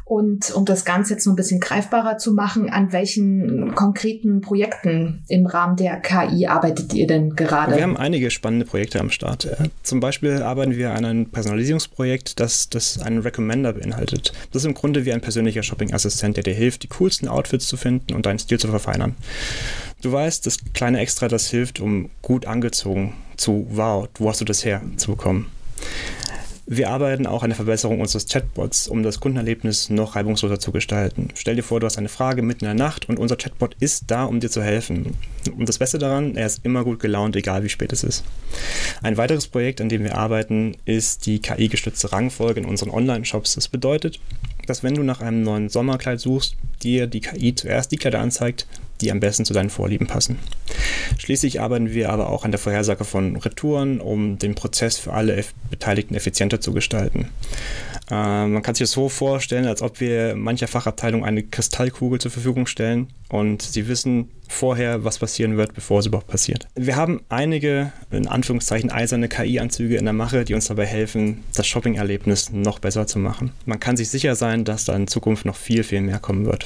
Und 0.09 0.49
um 0.55 0.65
das 0.65 0.85
Ganze 0.85 1.13
jetzt 1.13 1.27
noch 1.27 1.33
ein 1.33 1.35
bisschen 1.35 1.59
greifbarer 1.59 2.17
zu 2.17 2.33
machen, 2.33 2.67
an 2.67 2.91
welchen 2.91 3.75
konkreten 3.75 4.41
Projekten 4.41 5.23
im 5.27 5.45
Rahmen 5.45 5.75
der 5.75 5.97
KI 5.97 6.47
arbeitet 6.47 6.95
ihr 6.95 7.05
denn 7.05 7.35
gerade? 7.35 7.75
Wir 7.75 7.83
haben 7.83 7.95
einige 7.95 8.31
spannende 8.31 8.65
Projekte 8.65 8.99
am 8.99 9.11
Start. 9.11 9.47
Zum 9.83 9.99
Beispiel 9.99 10.41
arbeiten 10.41 10.75
wir 10.75 10.95
an 10.95 11.05
einem 11.05 11.25
Personalisierungsprojekt, 11.27 12.39
das, 12.39 12.69
das 12.69 12.99
einen 12.99 13.19
Recommender 13.19 13.73
beinhaltet. 13.73 14.33
Das 14.51 14.63
ist 14.63 14.67
im 14.67 14.73
Grunde 14.73 15.05
wie 15.05 15.13
ein 15.13 15.21
persönlicher 15.21 15.61
Shopping-Assistent, 15.61 16.37
der 16.37 16.43
dir 16.43 16.55
hilft, 16.55 16.81
die 16.81 16.87
coolsten 16.87 17.27
Outfits 17.27 17.67
zu 17.67 17.77
finden 17.77 18.15
und 18.15 18.25
deinen 18.25 18.39
Stil 18.39 18.59
zu 18.59 18.69
verfeinern. 18.69 19.15
Du 20.01 20.11
weißt, 20.11 20.43
das 20.43 20.57
kleine 20.73 21.01
Extra, 21.01 21.27
das 21.27 21.51
hilft, 21.51 21.79
um 21.79 22.09
gut 22.23 22.47
angezogen 22.47 23.13
zu, 23.37 23.67
wow, 23.69 24.09
wo 24.15 24.29
hast 24.29 24.41
du 24.41 24.45
das 24.45 24.65
her, 24.65 24.81
zu 24.97 25.11
bekommen. 25.11 25.51
Wir 26.71 26.91
arbeiten 26.91 27.25
auch 27.25 27.41
an 27.41 27.49
der 27.49 27.55
Verbesserung 27.55 27.99
unseres 27.99 28.27
Chatbots, 28.27 28.87
um 28.87 29.01
das 29.01 29.19
Kundenerlebnis 29.19 29.89
noch 29.89 30.15
reibungsloser 30.15 30.59
zu 30.59 30.71
gestalten. 30.71 31.29
Stell 31.33 31.55
dir 31.55 31.63
vor, 31.63 31.79
du 31.79 31.87
hast 31.87 31.97
eine 31.97 32.09
Frage 32.09 32.43
mitten 32.43 32.65
in 32.65 32.77
der 32.77 32.85
Nacht 32.85 33.09
und 33.09 33.17
unser 33.17 33.37
Chatbot 33.37 33.75
ist 33.79 34.03
da, 34.05 34.25
um 34.25 34.39
dir 34.39 34.51
zu 34.51 34.61
helfen. 34.61 35.17
Und 35.57 35.67
das 35.67 35.79
Beste 35.79 35.97
daran, 35.97 36.35
er 36.35 36.45
ist 36.45 36.63
immer 36.63 36.83
gut 36.83 36.99
gelaunt, 36.99 37.35
egal 37.35 37.63
wie 37.63 37.69
spät 37.69 37.91
es 37.91 38.03
ist. 38.03 38.23
Ein 39.01 39.17
weiteres 39.17 39.47
Projekt, 39.47 39.81
an 39.81 39.89
dem 39.89 40.03
wir 40.03 40.15
arbeiten, 40.15 40.77
ist 40.85 41.25
die 41.25 41.39
KI-gestützte 41.39 42.11
Rangfolge 42.11 42.59
in 42.59 42.67
unseren 42.67 42.91
Online-Shops. 42.91 43.55
Das 43.55 43.67
bedeutet, 43.67 44.19
dass 44.67 44.83
wenn 44.83 44.93
du 44.93 45.01
nach 45.01 45.21
einem 45.21 45.41
neuen 45.41 45.69
Sommerkleid 45.69 46.19
suchst, 46.19 46.55
dir 46.83 47.07
die 47.07 47.21
KI 47.21 47.55
zuerst 47.55 47.91
die 47.91 47.97
Kleider 47.97 48.19
anzeigt, 48.19 48.67
die 49.01 49.11
am 49.11 49.19
besten 49.19 49.45
zu 49.45 49.53
deinen 49.53 49.69
Vorlieben 49.69 50.07
passen. 50.07 50.37
Schließlich 51.17 51.61
arbeiten 51.61 51.91
wir 51.91 52.11
aber 52.11 52.29
auch 52.29 52.45
an 52.45 52.51
der 52.51 52.59
Vorhersage 52.59 53.05
von 53.05 53.35
Retouren, 53.35 53.99
um 53.99 54.37
den 54.37 54.55
Prozess 54.55 54.97
für 54.97 55.13
alle 55.13 55.43
Beteiligten 55.69 56.15
effizienter 56.15 56.61
zu 56.61 56.73
gestalten. 56.73 57.29
Äh, 58.09 58.47
man 58.47 58.61
kann 58.61 58.75
sich 58.75 58.83
das 58.83 58.91
so 58.91 59.09
vorstellen, 59.09 59.65
als 59.65 59.81
ob 59.81 59.99
wir 59.99 60.35
mancher 60.35 60.67
Fachabteilung 60.67 61.23
eine 61.23 61.43
Kristallkugel 61.43 62.19
zur 62.19 62.31
Verfügung 62.31 62.67
stellen 62.67 63.07
und 63.29 63.61
sie 63.61 63.87
wissen 63.87 64.29
vorher, 64.47 65.03
was 65.03 65.19
passieren 65.19 65.57
wird, 65.57 65.75
bevor 65.75 65.99
es 65.99 66.07
überhaupt 66.07 66.27
passiert. 66.27 66.67
Wir 66.75 66.95
haben 66.95 67.21
einige, 67.29 67.93
in 68.09 68.27
Anführungszeichen, 68.27 68.89
eiserne 68.89 69.29
KI-Anzüge 69.29 69.95
in 69.97 70.05
der 70.05 70.13
Mache, 70.13 70.43
die 70.43 70.55
uns 70.55 70.67
dabei 70.67 70.87
helfen, 70.87 71.43
das 71.53 71.67
Shopping-Erlebnis 71.67 72.51
noch 72.51 72.79
besser 72.79 73.05
zu 73.05 73.19
machen. 73.19 73.51
Man 73.65 73.79
kann 73.79 73.95
sich 73.95 74.09
sicher 74.09 74.35
sein, 74.35 74.65
dass 74.65 74.85
da 74.85 74.95
in 74.95 75.07
Zukunft 75.07 75.45
noch 75.45 75.55
viel, 75.55 75.83
viel 75.83 76.01
mehr 76.01 76.19
kommen 76.19 76.45
wird. 76.45 76.65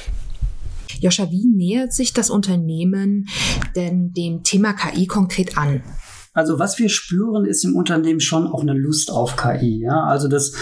Joscha, 1.00 1.30
wie 1.30 1.46
nähert 1.46 1.92
sich 1.92 2.12
das 2.12 2.30
Unternehmen 2.30 3.28
denn 3.76 4.12
dem 4.12 4.42
Thema 4.42 4.72
KI 4.72 5.06
konkret 5.06 5.56
an? 5.56 5.82
Also 6.34 6.58
was 6.58 6.78
wir 6.80 6.88
spüren, 6.88 7.44
ist 7.44 7.64
im 7.64 7.76
Unternehmen 7.76 8.20
schon 8.20 8.48
auch 8.48 8.62
eine 8.62 8.74
Lust 8.74 9.10
auf 9.10 9.36
KI. 9.36 9.80
Ja? 9.82 10.02
Also 10.02 10.26
das 10.26 10.52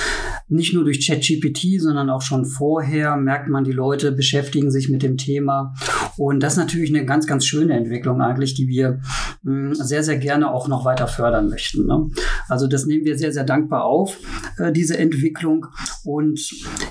nicht 0.49 0.75
nur 0.75 0.85
durch 0.85 1.07
ChatGPT, 1.07 1.81
sondern 1.81 2.11
auch 2.11 2.21
schon 2.21 2.45
vorher 2.45 3.17
merkt 3.17 3.49
man, 3.49 3.65
die 3.65 3.73
Leute 3.73 4.13
beschäftigen 4.13 4.71
sich 4.71 4.91
mit 4.91 5.03
dem 5.03 5.17
Thema. 5.17 5.75
Und 6.19 6.43
das 6.43 6.55
ist 6.55 6.59
natürlich 6.59 6.95
eine 6.95 7.07
ganz, 7.07 7.27
ganz 7.27 7.47
schöne 7.47 7.73
Entwicklung 7.73 8.21
eigentlich, 8.21 8.53
die 8.53 8.69
wir 8.69 9.01
hm, 9.45 9.75
sehr, 9.75 10.05
sehr 10.05 10.19
gerne 10.19 10.53
auch 10.53 10.69
noch 10.69 10.85
weiter 10.85 11.09
fördern 11.09 11.49
möchten. 11.49 11.87
Ne? 11.87 12.11
Also 12.49 12.67
das 12.67 12.85
nehmen 12.85 13.07
wir 13.07 13.17
sehr, 13.17 13.33
sehr 13.33 13.45
dankbar 13.45 13.85
auf, 13.85 14.19
äh, 14.59 14.73
diese 14.73 14.99
Entwicklung. 14.99 15.67
Und 16.05 16.39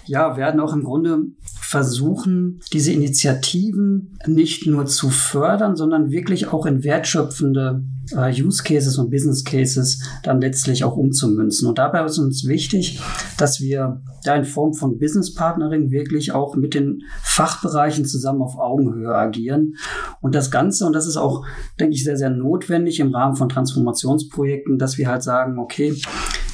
ja, 0.07 0.37
werden 0.37 0.59
auch 0.59 0.73
im 0.73 0.83
Grunde 0.83 1.19
versuchen, 1.61 2.59
diese 2.73 2.91
Initiativen 2.91 4.17
nicht 4.25 4.65
nur 4.65 4.87
zu 4.87 5.09
fördern, 5.11 5.75
sondern 5.75 6.09
wirklich 6.09 6.47
auch 6.47 6.65
in 6.65 6.83
wertschöpfende 6.83 7.83
äh, 8.15 8.43
Use 8.43 8.63
Cases 8.63 8.70
und 8.97 9.09
Business 9.09 9.43
Cases 9.43 10.01
dann 10.23 10.41
letztlich 10.41 10.83
auch 10.83 10.95
umzumünzen. 10.95 11.67
Und 11.67 11.77
dabei 11.77 12.05
ist 12.05 12.17
uns 12.17 12.47
wichtig, 12.47 13.01
dass 13.37 13.59
wir 13.59 14.01
da 14.23 14.35
in 14.35 14.45
Form 14.45 14.73
von 14.73 14.99
Business 14.99 15.33
Partnering 15.33 15.91
wirklich 15.91 16.31
auch 16.31 16.55
mit 16.55 16.73
den 16.73 17.03
Fachbereichen 17.21 18.05
zusammen 18.05 18.41
auf 18.41 18.57
Augenhöhe 18.57 19.13
agieren. 19.13 19.75
Und 20.21 20.35
das 20.35 20.51
Ganze, 20.51 20.85
und 20.85 20.93
das 20.93 21.07
ist 21.07 21.17
auch, 21.17 21.45
denke 21.79 21.95
ich, 21.95 22.03
sehr, 22.03 22.17
sehr 22.17 22.29
notwendig 22.29 22.99
im 22.99 23.13
Rahmen 23.13 23.35
von 23.35 23.49
Transformationsprojekten, 23.49 24.77
dass 24.77 24.97
wir 24.97 25.07
halt 25.07 25.23
sagen, 25.23 25.59
okay, 25.59 25.95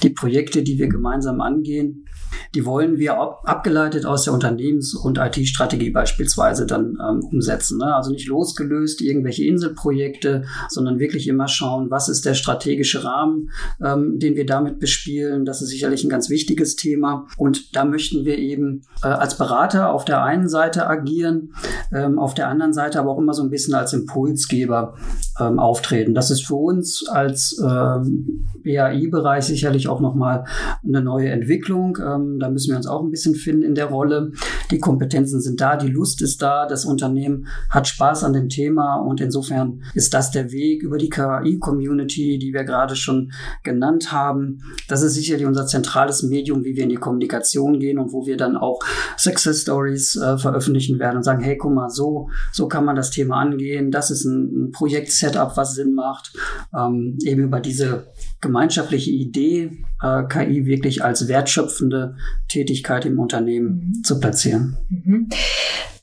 die 0.04 0.10
Projekte, 0.10 0.64
die 0.64 0.78
wir 0.78 0.88
gemeinsam 0.88 1.42
angehen, 1.42 2.06
die 2.56 2.66
wollen 2.66 2.98
wir 2.98 3.20
ab, 3.20 3.42
abgeleitet 3.46 4.06
aus 4.06 4.24
der 4.24 4.34
Unternehmens- 4.34 4.94
und 4.94 5.18
IT-Strategie 5.18 5.90
beispielsweise 5.90 6.66
dann 6.66 6.98
ähm, 7.02 7.24
umsetzen. 7.32 7.78
Ne? 7.78 7.96
Also 7.96 8.12
nicht 8.12 8.28
losgelöst 8.28 9.02
irgendwelche 9.02 9.46
Inselprojekte, 9.46 10.44
sondern 10.70 11.00
wirklich 11.00 11.28
immer 11.28 11.48
schauen, 11.48 11.90
was 11.90 12.10
ist 12.10 12.26
der 12.26 12.34
strategische 12.34 13.04
Rahmen, 13.04 13.52
ähm, 13.84 14.20
den 14.20 14.36
wir 14.36 14.46
damit 14.46 14.80
bespielen. 14.80 15.46
Das 15.46 15.62
ist 15.62 15.70
sicherlich 15.70 16.04
ein 16.04 16.10
ganz 16.10 16.30
wichtiges 16.30 16.76
Thema. 16.76 17.28
Und 17.38 17.76
da 17.76 17.86
möchten 17.86 18.26
wir 18.26 18.38
eben 18.38 18.84
äh, 19.04 19.08
als 19.08 19.38
Berater 19.38 19.94
auf 19.94 20.06
der 20.06 20.24
einen 20.24 20.50
Seite 20.50 20.88
agieren, 20.88 21.54
ähm, 21.92 22.20
auf 22.20 22.34
der 22.34 22.48
anderen 22.48 22.74
Seite 22.74 23.00
aber 23.00 23.12
auch 23.12 23.20
immer 23.20 23.34
so 23.34 23.44
ein 23.44 23.50
bisschen 23.50 23.74
als 23.74 23.94
Impulsgeber 23.94 24.96
ähm, 25.40 25.60
auftreten. 25.60 26.14
Das 26.14 26.32
ist 26.32 26.46
für 26.46 26.56
uns 26.56 27.08
als 27.08 27.62
ähm, 27.64 28.46
BAI-Bereich 28.64 29.46
sicherlich 29.46 29.88
auch 29.88 30.00
nochmal 30.00 30.46
eine 30.86 31.02
neue 31.02 31.30
Entwicklung. 31.30 31.98
Da 32.40 32.50
müssen 32.50 32.72
wir 32.72 32.78
uns 32.78 32.88
auch 32.88 33.04
ein 33.04 33.12
bisschen 33.12 33.36
finden 33.36 33.64
in 33.64 33.76
der 33.76 33.86
Rolle. 33.86 34.32
Die 34.72 34.80
Kompetenzen 34.80 35.42
sind 35.42 35.62
da, 35.62 35.76
die 35.76 35.88
Lust 35.88 36.22
ist 36.22 36.42
da, 36.42 36.68
das 36.68 36.86
Unternehmen 36.86 37.48
hat 37.70 37.88
Spaß 37.88 38.24
an 38.24 38.34
dem 38.34 38.50
Thema 38.50 38.96
und 38.98 39.22
insofern 39.22 39.84
ist 39.94 40.14
das 40.14 40.32
der 40.32 40.52
Weg 40.52 40.84
über 40.84 40.98
die 40.98 41.10
KI-Community, 41.10 42.40
die 42.40 42.54
wir 42.54 42.64
gerade 42.64 42.96
schon 42.96 43.32
genannt 43.64 44.12
haben. 44.12 44.62
Das 44.88 45.02
ist 45.02 45.14
sicherlich 45.14 45.46
unser 45.46 45.66
zentrales 45.66 46.24
Medium, 46.24 46.64
wie 46.64 46.76
wir 46.76 46.84
in 46.84 46.90
die 46.90 46.96
Kommunikation 46.96 47.80
gehen 47.80 48.00
und 48.00 48.12
wo 48.12 48.26
wir 48.26 48.38
dann 48.38 48.58
auch 48.58 48.80
Success 49.18 49.62
Stories 49.62 50.16
äh, 50.16 50.38
veröffentlichen 50.38 51.00
werden 51.00 51.18
und 51.18 51.24
sagen, 51.24 51.44
hey, 51.44 51.58
guck 51.58 51.74
mal, 51.74 51.90
so, 51.90 52.30
so 52.52 52.68
kann 52.68 52.86
man 52.86 52.96
das 52.96 53.12
Thema 53.12 53.38
angehen. 53.38 53.92
Das 53.92 54.12
ist 54.12 54.26
ein, 54.26 54.68
ein 54.68 54.72
Projekt-Setup, 54.72 55.56
was 55.56 55.76
Sinn 55.76 55.94
macht. 55.94 56.34
Ähm, 56.76 57.18
eben 57.24 57.44
über 57.44 57.60
diese 57.60 58.08
gemeinschaftliche 58.42 59.12
Idee, 59.12 59.84
äh, 60.02 60.24
KI 60.24 60.66
wirklich 60.66 61.04
als 61.04 61.28
wertschöpfende 61.28 62.16
Tätigkeit 62.48 63.06
im 63.06 63.20
Unternehmen 63.20 63.94
mhm. 63.96 64.04
zu 64.04 64.20
platzieren. 64.20 64.78
Mhm. 64.90 65.30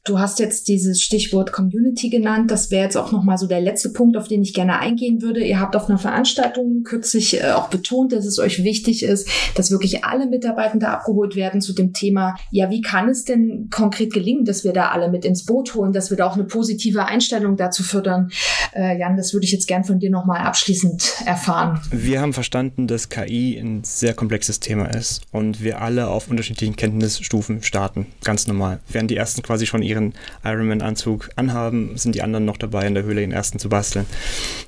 Du 0.07 0.19
hast 0.19 0.39
jetzt 0.39 0.69
dieses 0.69 1.03
Stichwort 1.03 1.51
Community 1.51 2.11
genannt. 2.11 2.51
Das 2.51 2.71
wäre 2.71 2.85
jetzt 2.85 2.97
auch 2.97 3.11
nochmal 3.11 3.39
so 3.39 3.47
der 3.47 3.63
letzte 3.63 3.89
Punkt, 3.89 4.19
auf 4.19 4.29
den 4.29 4.43
ich 4.43 4.53
gerne 4.53 4.79
eingehen 4.79 5.23
würde. 5.23 5.43
Ihr 5.43 5.59
habt 5.59 5.75
auf 5.77 5.89
einer 5.89 5.97
Veranstaltung 5.97 6.83
kürzlich 6.83 7.41
äh, 7.41 7.53
auch 7.53 7.71
betont, 7.71 8.13
dass 8.13 8.27
es 8.27 8.39
euch 8.39 8.63
wichtig 8.63 9.03
ist, 9.03 9.27
dass 9.55 9.71
wirklich 9.71 10.05
alle 10.05 10.27
Mitarbeitende 10.27 10.89
abgeholt 10.89 11.37
werden 11.37 11.63
zu 11.63 11.73
dem 11.73 11.95
Thema. 11.95 12.37
Ja, 12.51 12.69
wie 12.69 12.83
kann 12.83 13.09
es 13.09 13.25
denn 13.25 13.69
konkret 13.71 14.13
gelingen, 14.13 14.45
dass 14.45 14.63
wir 14.63 14.75
da 14.75 14.89
alle 14.89 15.11
mit 15.11 15.25
ins 15.25 15.47
Boot 15.47 15.75
holen, 15.75 15.95
dass 15.95 16.11
wir 16.11 16.19
da 16.19 16.27
auch 16.27 16.35
eine 16.35 16.45
positive 16.45 17.07
Einstellung 17.07 17.57
dazu 17.57 17.83
fördern? 17.83 18.31
Äh, 18.75 18.99
Jan, 18.99 19.17
das 19.17 19.33
würde 19.33 19.47
ich 19.47 19.53
jetzt 19.53 19.69
gern 19.69 19.85
von 19.85 20.01
dir 20.01 20.11
nochmal 20.11 20.41
abschließend 20.41 21.23
erfahren. 21.25 21.81
Wir 21.91 22.21
haben 22.21 22.35
verstanden, 22.35 22.87
dass 22.87 23.09
KI 23.09 23.57
ein 23.57 23.85
sehr 23.85 24.13
komplexes 24.13 24.61
Thema 24.61 24.85
ist 24.95 25.23
und 25.33 25.63
wir 25.63 25.81
alle 25.81 26.09
auf 26.09 26.29
unterschiedlichen 26.29 26.77
Kenntnisstufen 26.77 27.63
starten. 27.63 28.07
Ganz 28.23 28.47
normal. 28.47 28.81
Während 28.89 29.11
die 29.11 29.17
ersten 29.17 29.41
quasi 29.41 29.65
schon 29.65 29.83
ihre 29.83 29.94
ihren 29.95 30.15
Ironman-Anzug 30.45 31.31
anhaben, 31.37 31.97
sind 31.97 32.15
die 32.15 32.23
anderen 32.23 32.45
noch 32.45 32.57
dabei, 32.57 32.87
in 32.87 32.95
der 32.95 33.05
Höhle 33.05 33.21
den 33.21 33.33
ersten 33.33 33.59
zu 33.59 33.69
basteln. 33.69 34.07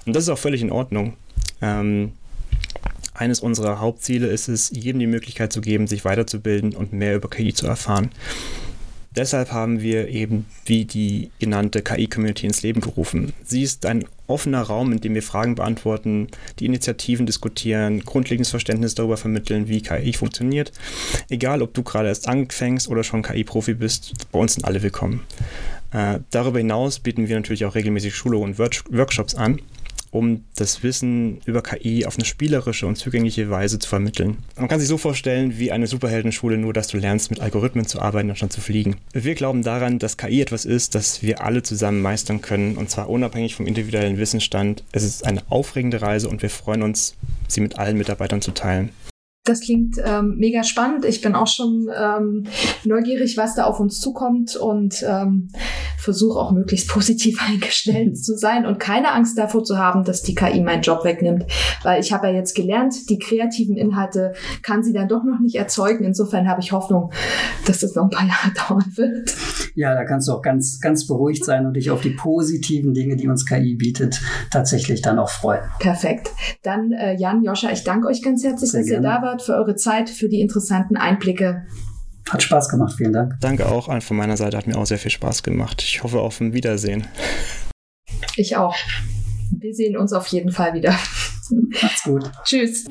Und 0.07 0.15
das 0.15 0.25
ist 0.25 0.29
auch 0.31 0.39
völlig 0.39 0.63
in 0.63 0.73
Ordnung. 0.73 1.15
Ähm, 1.61 2.13
eines 3.15 3.41
unserer 3.41 3.81
Hauptziele 3.81 4.27
ist 4.27 4.49
es, 4.49 4.71
jedem 4.71 4.99
die 4.99 5.07
Möglichkeit 5.07 5.53
zu 5.53 5.61
geben, 5.61 5.87
sich 5.87 6.05
weiterzubilden 6.05 6.75
und 6.75 6.93
mehr 6.93 7.17
über 7.17 7.31
KI 7.31 7.53
zu 7.53 7.67
erfahren. 7.67 8.11
Deshalb 9.17 9.51
haben 9.51 9.81
wir 9.81 10.09
eben 10.09 10.45
wie 10.67 10.85
die 10.85 11.31
genannte 11.39 11.81
KI-Community 11.81 12.47
ins 12.47 12.63
Leben 12.63 12.83
gerufen. 12.83 13.33
Sie 13.43 13.63
ist 13.63 13.87
ein 13.87 14.05
offener 14.27 14.61
Raum, 14.61 14.93
in 14.93 15.01
dem 15.01 15.15
wir 15.15 15.23
Fragen 15.23 15.55
beantworten, 15.55 16.29
die 16.59 16.67
Initiativen 16.67 17.25
diskutieren, 17.25 18.01
grundlegendes 18.01 18.51
Verständnis 18.51 18.95
darüber 18.95 19.17
vermitteln, 19.17 19.69
wie 19.69 19.81
KI 19.81 20.13
funktioniert. 20.13 20.73
Egal, 21.31 21.63
ob 21.63 21.73
du 21.73 21.83
gerade 21.83 22.09
erst 22.09 22.29
anfängst 22.29 22.89
oder 22.89 23.05
schon 23.05 23.23
KI-Profi 23.23 23.75
bist, 23.75 24.13
bei 24.33 24.39
uns 24.39 24.55
sind 24.55 24.65
alle 24.65 24.83
willkommen. 24.83 25.23
Äh, 25.93 26.19
darüber 26.31 26.59
hinaus 26.59 26.99
bieten 26.99 27.29
wir 27.29 27.37
natürlich 27.37 27.65
auch 27.65 27.75
regelmäßig 27.75 28.15
Schulungen 28.15 28.51
und 28.51 28.59
Workshops 28.59 29.35
an, 29.35 29.61
um 30.17 30.45
das 30.57 30.83
Wissen 30.83 31.41
über 31.45 31.63
KI 31.63 32.07
auf 32.07 32.17
eine 32.17 32.25
spielerische 32.25 32.87
und 32.87 32.97
zugängliche 32.97 33.51
Weise 33.51 33.79
zu 33.79 33.89
vermitteln. 33.89 34.39
Man 34.57 34.69
kann 34.69 34.81
sich 34.81 34.89
so 34.89 34.99
vorstellen 34.99 35.59
wie 35.59 35.73
eine 35.73 35.87
Superheldenschule, 35.87 36.57
nur 36.57 36.73
dass 36.73 36.89
du 36.89 36.97
lernst, 36.97 37.31
mit 37.31 37.41
Algorithmen 37.41 37.87
zu 37.87 38.01
arbeiten, 38.01 38.31
anstatt 38.31 38.53
zu 38.53 38.61
fliegen. 38.61 38.97
Wir 39.13 39.35
glauben 39.35 39.63
daran, 39.63 39.99
dass 39.99 40.17
KI 40.17 40.41
etwas 40.41 40.65
ist, 40.65 40.95
das 40.95 41.23
wir 41.23 41.43
alle 41.43 41.63
zusammen 41.63 42.01
meistern 42.01 42.41
können, 42.41 42.77
und 42.77 42.91
zwar 42.91 43.11
unabhängig 43.11 43.55
vom 43.55 43.67
individuellen 43.67 44.19
Wissensstand. 44.19 44.85
Es 44.93 45.05
ist 45.05 45.27
eine 45.27 45.43
aufregende 45.51 46.01
Reise 46.01 46.29
und 46.29 46.43
wir 46.43 46.51
freuen 46.51 46.83
uns, 46.83 47.17
sie 47.49 47.61
mit 47.61 47.79
allen 47.79 47.99
Mitarbeitern 47.99 48.41
zu 48.41 48.53
teilen. 48.53 48.91
Das 49.47 49.61
klingt 49.61 49.97
ähm, 50.05 50.35
mega 50.39 50.65
spannend. 50.65 51.05
Ich 51.05 51.21
bin 51.21 51.35
auch 51.35 51.47
schon 51.47 51.89
ähm, 51.97 52.45
neugierig, 52.85 53.37
was 53.37 53.55
da 53.55 53.65
auf 53.65 53.81
uns 53.81 54.01
zukommt 54.01 54.57
und 54.57 55.05
ähm, 55.09 55.49
versuche 55.99 56.39
auch 56.39 56.53
möglichst 56.53 56.89
positiv 56.97 57.41
eingestellt 57.47 58.19
zu 58.23 58.37
sein 58.37 58.67
und 58.67 58.79
keine 58.79 59.13
Angst 59.13 59.39
davor 59.39 59.65
zu 59.65 59.79
haben, 59.79 60.05
dass 60.05 60.23
die 60.23 60.35
KI 60.35 60.61
meinen 60.61 60.83
Job 60.83 61.05
wegnimmt. 61.05 61.47
Weil 61.83 62.01
ich 62.01 62.13
habe 62.13 62.29
ja 62.29 62.35
jetzt 62.35 62.55
gelernt, 62.55 63.09
die 63.09 63.19
kreativen 63.19 63.77
Inhalte 63.77 64.35
kann 64.63 64.83
sie 64.83 64.93
dann 64.93 65.09
doch 65.09 65.25
noch 65.25 65.41
nicht 65.41 65.57
erzeugen. 65.57 66.05
Insofern 66.05 66.49
habe 66.49 66.61
ich 66.61 66.73
Hoffnung, 66.73 67.13
dass 67.67 67.81
das 67.81 67.95
noch 67.95 68.05
ein 68.05 68.11
paar 68.11 68.27
Jahre 68.27 68.53
dauern 68.69 68.93
wird. 68.97 69.35
Ja, 69.75 69.95
da 69.95 70.05
kannst 70.05 70.29
du 70.29 70.33
auch 70.33 70.43
ganz, 70.43 70.81
ganz 70.81 71.07
beruhigt 71.07 71.45
sein 71.45 71.67
und 71.67 71.75
dich 71.75 71.91
auf 71.91 72.01
die 72.01 72.11
positiven 72.11 72.95
Dinge, 72.95 73.17
die 73.17 73.29
uns 73.29 73.47
KI 73.47 73.75
bietet, 73.75 74.21
tatsächlich 74.51 75.03
dann 75.03 75.19
auch 75.19 75.31
freuen. 75.31 75.63
Perfekt. 75.79 76.31
Dann 76.63 76.93
äh, 76.93 77.15
Jan, 77.15 77.43
Joscha, 77.43 77.71
ich 77.71 77.85
danke 77.85 78.09
euch 78.09 78.23
ganz 78.23 78.43
herzlich, 78.43 78.71
Sehr 78.71 78.81
dass 78.81 78.89
gerne. 78.89 79.07
ihr 79.07 79.11
da 79.11 79.23
wart 79.23 79.36
Robert, 79.37 79.43
für 79.43 79.55
eure 79.55 79.77
Zeit, 79.77 80.11
für 80.11 80.29
die 80.29 80.41
interessanten 80.41 80.97
Einblicke. 80.97 81.67
Hat 82.31 82.43
Spaß 82.43 82.69
gemacht, 82.69 82.95
vielen 82.97 83.13
Dank. 83.13 83.35
Danke 83.41 83.67
auch 83.67 84.03
von 84.03 84.17
meiner 84.17 84.37
Seite, 84.37 84.57
hat 84.57 84.67
mir 84.67 84.77
auch 84.77 84.87
sehr 84.87 84.99
viel 84.99 85.11
Spaß 85.11 85.43
gemacht. 85.43 85.83
Ich 85.83 86.03
hoffe 86.03 86.21
auf 86.21 86.41
ein 86.41 86.53
Wiedersehen. 86.53 87.07
Ich 88.37 88.57
auch. 88.57 88.75
Wir 89.59 89.75
sehen 89.75 89.97
uns 89.97 90.13
auf 90.13 90.27
jeden 90.29 90.51
Fall 90.51 90.75
wieder. 90.75 90.99
Macht's 91.83 92.03
gut. 92.03 92.31
Tschüss. 92.45 92.87